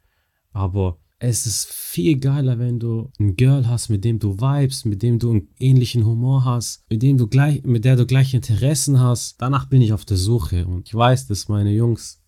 Aber 0.51 0.99
es 1.27 1.47
ist 1.47 1.73
viel 1.73 2.19
geiler, 2.19 2.59
wenn 2.59 2.79
du 2.79 3.11
ein 3.19 3.35
Girl 3.35 3.67
hast, 3.67 3.89
mit 3.89 4.05
dem 4.05 4.19
du 4.19 4.39
vibest, 4.39 4.85
mit 4.85 5.01
dem 5.01 5.17
du 5.17 5.31
einen 5.31 5.47
ähnlichen 5.59 6.05
Humor 6.05 6.45
hast, 6.45 6.85
mit 6.89 7.01
dem 7.01 7.17
du 7.17 7.27
gleich, 7.27 7.63
mit 7.63 7.83
der 7.83 7.95
du 7.95 8.05
gleiche 8.05 8.37
Interessen 8.37 8.99
hast. 8.99 9.41
Danach 9.41 9.65
bin 9.65 9.81
ich 9.81 9.91
auf 9.91 10.05
der 10.05 10.17
Suche 10.17 10.67
und 10.67 10.87
ich 10.87 10.93
weiß, 10.93 11.27
dass 11.27 11.47
meine 11.47 11.71
Jungs 11.71 12.21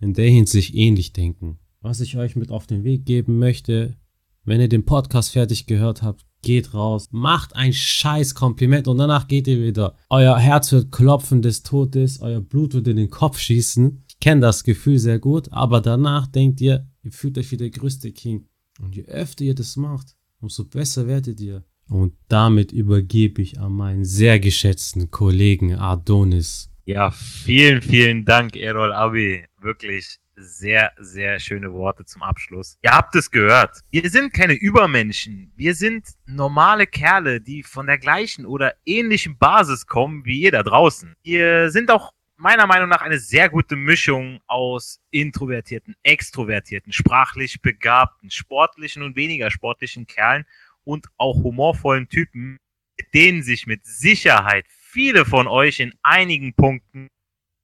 in 0.00 0.14
der 0.14 0.30
Hinsicht 0.30 0.74
ähnlich 0.74 1.12
denken. 1.12 1.58
Was 1.80 2.00
ich 2.00 2.16
euch 2.16 2.34
mit 2.34 2.50
auf 2.50 2.66
den 2.66 2.84
Weg 2.84 3.04
geben 3.04 3.38
möchte, 3.38 3.96
wenn 4.44 4.60
ihr 4.60 4.68
den 4.68 4.84
Podcast 4.84 5.30
fertig 5.32 5.66
gehört 5.66 6.02
habt, 6.02 6.24
geht 6.40 6.74
raus, 6.74 7.08
macht 7.12 7.54
ein 7.54 7.72
scheiß 7.72 8.34
Kompliment 8.34 8.88
und 8.88 8.98
danach 8.98 9.28
geht 9.28 9.46
ihr 9.46 9.62
wieder. 9.62 9.94
Euer 10.08 10.38
Herz 10.38 10.72
wird 10.72 10.90
klopfen 10.90 11.42
des 11.42 11.62
Todes, 11.62 12.20
euer 12.20 12.40
Blut 12.40 12.74
wird 12.74 12.88
in 12.88 12.96
den 12.96 13.10
Kopf 13.10 13.38
schießen. 13.38 14.04
Ich 14.08 14.18
kenne 14.20 14.40
das 14.40 14.64
Gefühl 14.64 14.98
sehr 14.98 15.18
gut, 15.18 15.52
aber 15.52 15.80
danach 15.80 16.26
denkt 16.26 16.60
ihr, 16.60 16.88
Ihr 17.02 17.12
fühlt 17.12 17.36
euch 17.38 17.50
wie 17.50 17.56
der 17.56 17.70
größte 17.70 18.12
King. 18.12 18.46
Und 18.80 18.94
je 18.94 19.04
öfter 19.04 19.44
ihr 19.44 19.54
das 19.54 19.76
macht, 19.76 20.16
umso 20.40 20.64
besser 20.64 21.06
werdet 21.06 21.40
ihr. 21.40 21.64
Und 21.88 22.14
damit 22.28 22.72
übergebe 22.72 23.42
ich 23.42 23.58
an 23.60 23.72
meinen 23.72 24.04
sehr 24.04 24.40
geschätzten 24.40 25.10
Kollegen 25.10 25.74
Adonis. 25.74 26.70
Ja, 26.84 27.10
vielen, 27.10 27.82
vielen 27.82 28.24
Dank, 28.24 28.56
Errol 28.56 28.92
Abi. 28.92 29.44
Wirklich 29.60 30.18
sehr, 30.36 30.92
sehr 30.98 31.38
schöne 31.38 31.72
Worte 31.72 32.04
zum 32.04 32.22
Abschluss. 32.22 32.78
Ihr 32.82 32.92
habt 32.92 33.14
es 33.14 33.30
gehört. 33.30 33.80
Wir 33.90 34.08
sind 34.08 34.32
keine 34.32 34.54
Übermenschen. 34.54 35.52
Wir 35.56 35.74
sind 35.74 36.08
normale 36.26 36.86
Kerle, 36.86 37.40
die 37.40 37.62
von 37.62 37.86
der 37.86 37.98
gleichen 37.98 38.46
oder 38.46 38.74
ähnlichen 38.84 39.36
Basis 39.38 39.86
kommen 39.86 40.24
wie 40.24 40.40
ihr 40.40 40.52
da 40.52 40.62
draußen. 40.62 41.14
Wir 41.22 41.70
sind 41.70 41.90
auch 41.90 42.12
meiner 42.42 42.66
Meinung 42.66 42.88
nach 42.88 43.02
eine 43.02 43.20
sehr 43.20 43.48
gute 43.48 43.76
Mischung 43.76 44.40
aus 44.48 45.00
introvertierten, 45.12 45.94
extrovertierten, 46.02 46.92
sprachlich 46.92 47.62
begabten, 47.62 48.30
sportlichen 48.30 49.04
und 49.04 49.14
weniger 49.14 49.50
sportlichen 49.50 50.08
Kerlen 50.08 50.44
und 50.82 51.06
auch 51.18 51.36
humorvollen 51.36 52.08
Typen, 52.08 52.58
mit 52.98 53.14
denen 53.14 53.44
sich 53.44 53.68
mit 53.68 53.86
Sicherheit 53.86 54.66
viele 54.68 55.24
von 55.24 55.46
euch 55.46 55.78
in 55.78 55.94
einigen 56.02 56.52
Punkten 56.54 57.08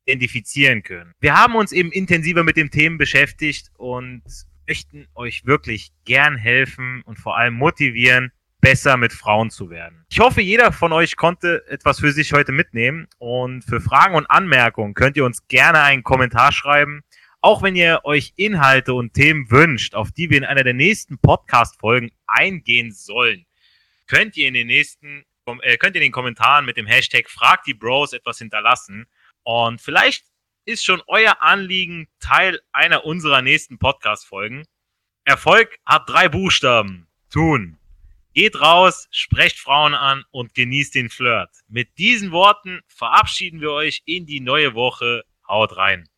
identifizieren 0.06 0.84
können. 0.84 1.12
Wir 1.18 1.34
haben 1.34 1.56
uns 1.56 1.72
eben 1.72 1.90
intensiver 1.90 2.44
mit 2.44 2.56
dem 2.56 2.70
Themen 2.70 2.98
beschäftigt 2.98 3.72
und 3.76 4.22
möchten 4.68 5.08
euch 5.16 5.44
wirklich 5.44 5.90
gern 6.04 6.36
helfen 6.36 7.02
und 7.02 7.18
vor 7.18 7.36
allem 7.36 7.54
motivieren, 7.54 8.30
besser 8.60 8.96
mit 8.96 9.12
Frauen 9.12 9.50
zu 9.50 9.70
werden. 9.70 10.04
Ich 10.10 10.20
hoffe, 10.20 10.40
jeder 10.40 10.72
von 10.72 10.92
euch 10.92 11.16
konnte 11.16 11.64
etwas 11.68 12.00
für 12.00 12.12
sich 12.12 12.32
heute 12.32 12.52
mitnehmen 12.52 13.06
und 13.18 13.62
für 13.62 13.80
Fragen 13.80 14.14
und 14.14 14.26
Anmerkungen 14.30 14.94
könnt 14.94 15.16
ihr 15.16 15.24
uns 15.24 15.46
gerne 15.48 15.82
einen 15.82 16.02
Kommentar 16.02 16.52
schreiben. 16.52 17.02
Auch 17.40 17.62
wenn 17.62 17.76
ihr 17.76 18.00
euch 18.02 18.32
Inhalte 18.36 18.94
und 18.94 19.14
Themen 19.14 19.50
wünscht, 19.50 19.94
auf 19.94 20.10
die 20.10 20.28
wir 20.28 20.38
in 20.38 20.44
einer 20.44 20.64
der 20.64 20.74
nächsten 20.74 21.18
Podcast-Folgen 21.18 22.10
eingehen 22.26 22.92
sollen, 22.92 23.46
könnt 24.08 24.36
ihr 24.36 24.48
in 24.48 24.54
den 24.54 24.66
nächsten, 24.66 25.24
äh, 25.62 25.76
könnt 25.76 25.94
ihr 25.94 26.00
in 26.00 26.06
den 26.06 26.12
Kommentaren 26.12 26.64
mit 26.64 26.76
dem 26.76 26.86
Hashtag 26.86 27.30
Frag 27.30 27.62
die 27.62 27.74
Bros 27.74 28.12
etwas 28.12 28.38
hinterlassen. 28.38 29.06
Und 29.44 29.80
vielleicht 29.80 30.24
ist 30.64 30.84
schon 30.84 31.00
euer 31.06 31.40
Anliegen 31.40 32.08
Teil 32.18 32.60
einer 32.72 33.04
unserer 33.04 33.40
nächsten 33.40 33.78
Podcast-Folgen. 33.78 34.64
Erfolg 35.24 35.78
hat 35.86 36.08
drei 36.08 36.28
Buchstaben. 36.28 37.06
Tun. 37.30 37.78
Geht 38.38 38.60
raus, 38.60 39.08
sprecht 39.10 39.58
Frauen 39.58 39.94
an 39.94 40.22
und 40.30 40.54
genießt 40.54 40.94
den 40.94 41.10
Flirt. 41.10 41.50
Mit 41.66 41.98
diesen 41.98 42.30
Worten 42.30 42.82
verabschieden 42.86 43.60
wir 43.60 43.72
euch 43.72 44.02
in 44.04 44.26
die 44.26 44.38
neue 44.38 44.74
Woche. 44.74 45.24
Haut 45.48 45.76
rein. 45.76 46.06